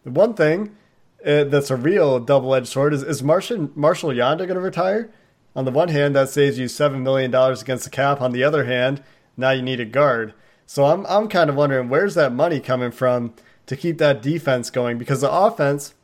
The 0.04 0.10
one 0.10 0.32
thing 0.32 0.74
uh, 1.22 1.44
that's 1.44 1.70
a 1.70 1.76
real 1.76 2.18
double 2.18 2.54
edged 2.54 2.68
sword 2.68 2.94
is, 2.94 3.02
is 3.02 3.22
Martian, 3.22 3.70
Marshall 3.74 4.08
Yanda 4.08 4.38
going 4.38 4.54
to 4.54 4.60
retire? 4.60 5.10
On 5.54 5.66
the 5.66 5.70
one 5.70 5.88
hand, 5.88 6.16
that 6.16 6.30
saves 6.30 6.58
you 6.58 6.64
$7 6.64 7.02
million 7.02 7.34
against 7.34 7.84
the 7.84 7.90
cap. 7.90 8.22
On 8.22 8.32
the 8.32 8.42
other 8.42 8.64
hand, 8.64 9.02
now 9.36 9.50
you 9.50 9.60
need 9.60 9.80
a 9.80 9.84
guard. 9.84 10.32
So 10.64 10.86
I'm, 10.86 11.04
I'm 11.08 11.28
kind 11.28 11.50
of 11.50 11.56
wondering 11.56 11.90
where's 11.90 12.14
that 12.14 12.32
money 12.32 12.58
coming 12.58 12.90
from 12.90 13.34
to 13.70 13.76
keep 13.76 13.98
that 13.98 14.20
defense 14.20 14.68
going? 14.68 14.98
Because 14.98 15.20
the 15.20 15.30
offense, 15.30 15.94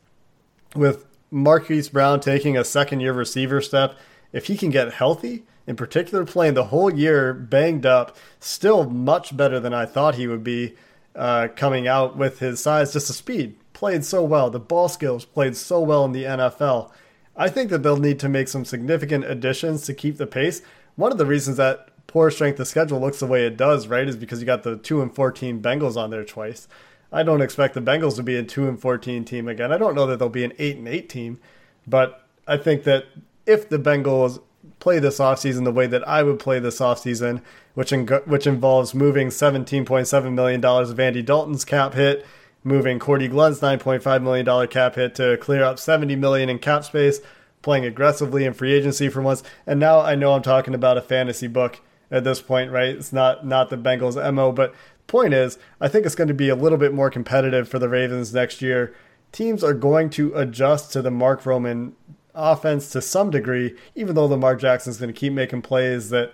with 0.73 1.05
Marquise 1.29 1.89
Brown 1.89 2.21
taking 2.21 2.55
a 2.55 2.63
second 2.63 3.01
year 3.01 3.11
receiver 3.11 3.59
step, 3.59 3.97
if 4.31 4.45
he 4.45 4.55
can 4.55 4.69
get 4.69 4.93
healthy, 4.93 5.43
in 5.67 5.75
particular 5.75 6.23
playing 6.23 6.53
the 6.53 6.67
whole 6.67 6.93
year 6.93 7.33
banged 7.33 7.85
up, 7.85 8.15
still 8.39 8.89
much 8.89 9.35
better 9.35 9.59
than 9.59 9.73
I 9.73 9.85
thought 9.85 10.15
he 10.15 10.27
would 10.27 10.45
be 10.45 10.75
uh, 11.13 11.49
coming 11.57 11.89
out 11.89 12.15
with 12.15 12.39
his 12.39 12.61
size, 12.61 12.93
just 12.93 13.09
the 13.09 13.13
speed. 13.13 13.57
Played 13.73 14.05
so 14.05 14.23
well. 14.23 14.49
The 14.49 14.61
ball 14.61 14.87
skills 14.87 15.25
played 15.25 15.57
so 15.57 15.81
well 15.81 16.05
in 16.05 16.13
the 16.13 16.23
NFL. 16.23 16.89
I 17.35 17.49
think 17.49 17.69
that 17.71 17.83
they'll 17.83 17.97
need 17.97 18.19
to 18.21 18.29
make 18.29 18.47
some 18.47 18.63
significant 18.63 19.25
additions 19.25 19.85
to 19.87 19.93
keep 19.93 20.15
the 20.15 20.25
pace. 20.25 20.61
One 20.95 21.11
of 21.11 21.17
the 21.17 21.25
reasons 21.25 21.57
that 21.57 21.89
poor 22.07 22.31
strength 22.31 22.61
of 22.61 22.67
schedule 22.69 23.01
looks 23.01 23.19
the 23.19 23.27
way 23.27 23.45
it 23.45 23.57
does, 23.57 23.89
right, 23.89 24.07
is 24.07 24.15
because 24.15 24.39
you 24.39 24.45
got 24.45 24.63
the 24.63 24.77
2 24.77 25.01
and 25.01 25.13
14 25.13 25.61
Bengals 25.61 25.97
on 25.97 26.11
there 26.11 26.23
twice. 26.23 26.69
I 27.11 27.23
don't 27.23 27.41
expect 27.41 27.73
the 27.73 27.81
Bengals 27.81 28.15
to 28.17 28.23
be 28.23 28.35
a 28.35 28.43
2 28.43 28.67
and 28.67 28.79
14 28.79 29.23
team 29.25 29.47
again. 29.47 29.71
I 29.71 29.77
don't 29.77 29.95
know 29.95 30.05
that 30.07 30.19
they'll 30.19 30.29
be 30.29 30.43
an 30.43 30.53
8 30.59 30.77
and 30.77 30.87
8 30.87 31.09
team, 31.09 31.39
but 31.85 32.27
I 32.47 32.57
think 32.57 32.83
that 32.83 33.05
if 33.45 33.69
the 33.69 33.79
Bengals 33.79 34.41
play 34.79 34.99
this 34.99 35.19
offseason 35.19 35.63
the 35.63 35.71
way 35.71 35.87
that 35.87 36.07
I 36.07 36.23
would 36.23 36.39
play 36.39 36.59
this 36.59 36.79
offseason, 36.79 37.41
which 37.73 37.91
which 37.91 38.47
involves 38.47 38.93
moving 38.93 39.29
$17.7 39.29 40.33
million 40.33 40.63
of 40.63 40.99
Andy 40.99 41.21
Dalton's 41.21 41.65
cap 41.65 41.93
hit, 41.93 42.25
moving 42.63 42.99
Cordy 42.99 43.27
Glenn's 43.27 43.61
$9.5 43.61 44.21
million 44.23 44.67
cap 44.67 44.95
hit 44.95 45.15
to 45.15 45.37
clear 45.37 45.63
up 45.63 45.79
70 45.79 46.15
million 46.15 46.49
in 46.49 46.59
cap 46.59 46.83
space, 46.83 47.19
playing 47.61 47.85
aggressively 47.85 48.45
in 48.45 48.53
free 48.53 48.73
agency 48.73 49.09
for 49.09 49.21
once. 49.21 49.43
And 49.65 49.79
now 49.79 50.01
I 50.01 50.15
know 50.15 50.33
I'm 50.33 50.41
talking 50.41 50.73
about 50.73 50.97
a 50.97 51.01
fantasy 51.01 51.47
book 51.47 51.79
at 52.11 52.23
this 52.23 52.41
point, 52.41 52.71
right? 52.71 52.89
It's 52.89 53.13
not 53.13 53.45
not 53.45 53.69
the 53.69 53.77
Bengals 53.77 54.15
MO, 54.33 54.51
but 54.51 54.73
point 55.07 55.33
is, 55.33 55.57
I 55.81 55.87
think 55.87 56.05
it's 56.05 56.15
going 56.15 56.27
to 56.27 56.33
be 56.33 56.49
a 56.49 56.55
little 56.55 56.77
bit 56.77 56.93
more 56.93 57.09
competitive 57.09 57.67
for 57.67 57.79
the 57.79 57.89
Ravens 57.89 58.33
next 58.33 58.61
year. 58.61 58.93
Teams 59.31 59.63
are 59.63 59.73
going 59.73 60.09
to 60.11 60.33
adjust 60.35 60.91
to 60.93 61.01
the 61.01 61.11
Mark 61.11 61.45
Roman 61.45 61.95
offense 62.35 62.89
to 62.91 63.01
some 63.01 63.31
degree, 63.31 63.75
even 63.95 64.15
though 64.15 64.25
Lamar 64.25 64.55
Jackson's 64.55 64.97
going 64.97 65.13
to 65.13 65.19
keep 65.19 65.33
making 65.33 65.63
plays 65.63 66.09
that 66.11 66.33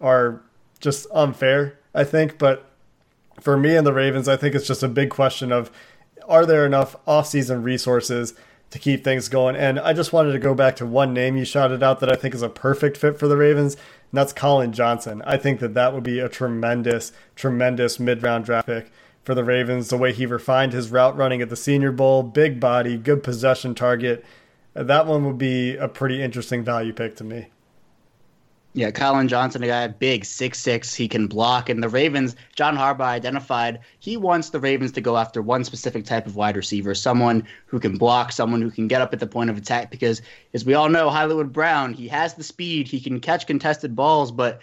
are 0.00 0.42
just 0.80 1.06
unfair, 1.12 1.78
I 1.94 2.04
think. 2.04 2.38
But 2.38 2.70
for 3.40 3.56
me 3.56 3.76
and 3.76 3.86
the 3.86 3.92
Ravens, 3.92 4.28
I 4.28 4.36
think 4.36 4.54
it's 4.54 4.66
just 4.66 4.82
a 4.82 4.88
big 4.88 5.10
question 5.10 5.52
of 5.52 5.70
are 6.28 6.46
there 6.46 6.66
enough 6.66 6.96
offseason 7.06 7.62
resources 7.62 8.34
to 8.70 8.78
keep 8.78 9.04
things 9.04 9.28
going? 9.28 9.56
And 9.56 9.78
I 9.78 9.92
just 9.92 10.12
wanted 10.12 10.32
to 10.32 10.38
go 10.38 10.54
back 10.54 10.76
to 10.76 10.86
one 10.86 11.12
name 11.12 11.36
you 11.36 11.44
shouted 11.44 11.82
out 11.82 12.00
that 12.00 12.10
I 12.10 12.16
think 12.16 12.34
is 12.34 12.42
a 12.42 12.48
perfect 12.48 12.96
fit 12.96 13.18
for 13.18 13.28
the 13.28 13.36
Ravens, 13.36 13.76
and 14.14 14.18
that's 14.20 14.32
Collin 14.32 14.72
Johnson. 14.72 15.22
I 15.26 15.36
think 15.36 15.58
that 15.58 15.74
that 15.74 15.92
would 15.92 16.04
be 16.04 16.20
a 16.20 16.28
tremendous, 16.28 17.10
tremendous 17.34 17.98
mid 17.98 18.22
round 18.22 18.44
draft 18.44 18.68
pick 18.68 18.92
for 19.24 19.34
the 19.34 19.42
Ravens. 19.42 19.88
The 19.88 19.96
way 19.96 20.12
he 20.12 20.24
refined 20.24 20.72
his 20.72 20.92
route 20.92 21.16
running 21.16 21.42
at 21.42 21.48
the 21.48 21.56
Senior 21.56 21.90
Bowl, 21.90 22.22
big 22.22 22.60
body, 22.60 22.96
good 22.96 23.24
possession 23.24 23.74
target. 23.74 24.24
That 24.72 25.08
one 25.08 25.24
would 25.24 25.36
be 25.36 25.74
a 25.74 25.88
pretty 25.88 26.22
interesting 26.22 26.62
value 26.62 26.92
pick 26.92 27.16
to 27.16 27.24
me. 27.24 27.48
Yeah, 28.76 28.90
Collin 28.90 29.28
Johnson, 29.28 29.62
a 29.62 29.68
guy 29.68 29.86
big, 29.86 30.24
six 30.24 30.58
six, 30.58 30.92
he 30.92 31.06
can 31.06 31.28
block. 31.28 31.68
And 31.68 31.80
the 31.80 31.88
Ravens, 31.88 32.34
John 32.56 32.76
Harbaugh 32.76 33.02
identified 33.02 33.78
he 34.00 34.16
wants 34.16 34.50
the 34.50 34.58
Ravens 34.58 34.90
to 34.92 35.00
go 35.00 35.16
after 35.16 35.40
one 35.40 35.62
specific 35.62 36.04
type 36.04 36.26
of 36.26 36.34
wide 36.34 36.56
receiver, 36.56 36.92
someone 36.92 37.46
who 37.66 37.78
can 37.78 37.96
block, 37.96 38.32
someone 38.32 38.60
who 38.60 38.72
can 38.72 38.88
get 38.88 39.00
up 39.00 39.12
at 39.12 39.20
the 39.20 39.28
point 39.28 39.48
of 39.48 39.56
attack. 39.56 39.92
Because 39.92 40.22
as 40.54 40.64
we 40.64 40.74
all 40.74 40.88
know, 40.88 41.08
Hollywood 41.08 41.52
Brown, 41.52 41.92
he 41.94 42.08
has 42.08 42.34
the 42.34 42.42
speed, 42.42 42.88
he 42.88 42.98
can 42.98 43.20
catch 43.20 43.46
contested 43.46 43.94
balls, 43.94 44.32
but 44.32 44.60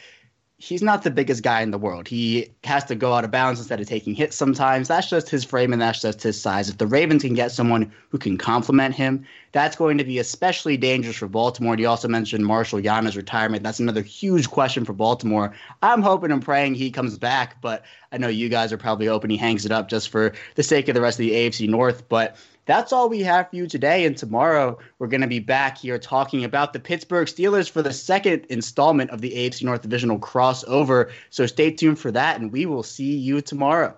he's 0.61 0.83
not 0.83 1.01
the 1.01 1.09
biggest 1.09 1.41
guy 1.41 1.61
in 1.61 1.71
the 1.71 1.77
world. 1.77 2.07
He 2.07 2.51
has 2.63 2.85
to 2.85 2.95
go 2.95 3.13
out 3.13 3.23
of 3.23 3.31
bounds 3.31 3.59
instead 3.59 3.81
of 3.81 3.87
taking 3.87 4.13
hits 4.13 4.35
sometimes. 4.35 4.87
That's 4.87 5.09
just 5.09 5.27
his 5.27 5.43
frame 5.43 5.73
and 5.73 5.81
that's 5.81 6.01
just 6.01 6.21
his 6.21 6.39
size. 6.39 6.69
If 6.69 6.77
the 6.77 6.85
Ravens 6.85 7.23
can 7.23 7.33
get 7.33 7.51
someone 7.51 7.91
who 8.09 8.19
can 8.19 8.37
complement 8.37 8.93
him, 8.93 9.25
that's 9.53 9.75
going 9.75 9.97
to 9.97 10.03
be 10.03 10.19
especially 10.19 10.77
dangerous 10.77 11.15
for 11.15 11.27
Baltimore. 11.27 11.73
And 11.73 11.81
You 11.81 11.87
also 11.87 12.07
mentioned 12.07 12.45
Marshal 12.45 12.79
Yanda's 12.79 13.17
retirement. 13.17 13.63
That's 13.63 13.79
another 13.79 14.03
huge 14.03 14.51
question 14.51 14.85
for 14.85 14.93
Baltimore. 14.93 15.51
I'm 15.81 16.03
hoping 16.03 16.31
and 16.31 16.45
praying 16.45 16.75
he 16.75 16.91
comes 16.91 17.17
back, 17.17 17.59
but 17.59 17.83
I 18.11 18.19
know 18.19 18.27
you 18.27 18.47
guys 18.47 18.71
are 18.71 18.77
probably 18.77 19.07
hoping 19.07 19.31
he 19.31 19.37
hangs 19.37 19.65
it 19.65 19.71
up 19.71 19.89
just 19.89 20.09
for 20.09 20.33
the 20.53 20.63
sake 20.63 20.87
of 20.87 20.93
the 20.93 21.01
rest 21.01 21.19
of 21.19 21.25
the 21.25 21.31
AFC 21.31 21.67
North. 21.67 22.07
But 22.07 22.35
that's 22.65 22.93
all 22.93 23.09
we 23.09 23.21
have 23.21 23.49
for 23.49 23.55
you 23.55 23.67
today. 23.67 24.05
And 24.05 24.15
tomorrow, 24.15 24.77
we're 24.99 25.07
going 25.07 25.21
to 25.21 25.27
be 25.27 25.39
back 25.39 25.77
here 25.77 25.97
talking 25.97 26.43
about 26.43 26.73
the 26.73 26.79
Pittsburgh 26.79 27.27
Steelers 27.27 27.69
for 27.69 27.81
the 27.81 27.93
second 27.93 28.45
installment 28.49 29.09
of 29.11 29.21
the 29.21 29.31
AFC 29.31 29.63
North 29.63 29.81
Divisional 29.81 30.19
crossover. 30.19 31.11
So 31.29 31.45
stay 31.45 31.71
tuned 31.71 31.99
for 31.99 32.11
that, 32.11 32.39
and 32.39 32.51
we 32.51 32.65
will 32.65 32.83
see 32.83 33.17
you 33.17 33.41
tomorrow. 33.41 33.97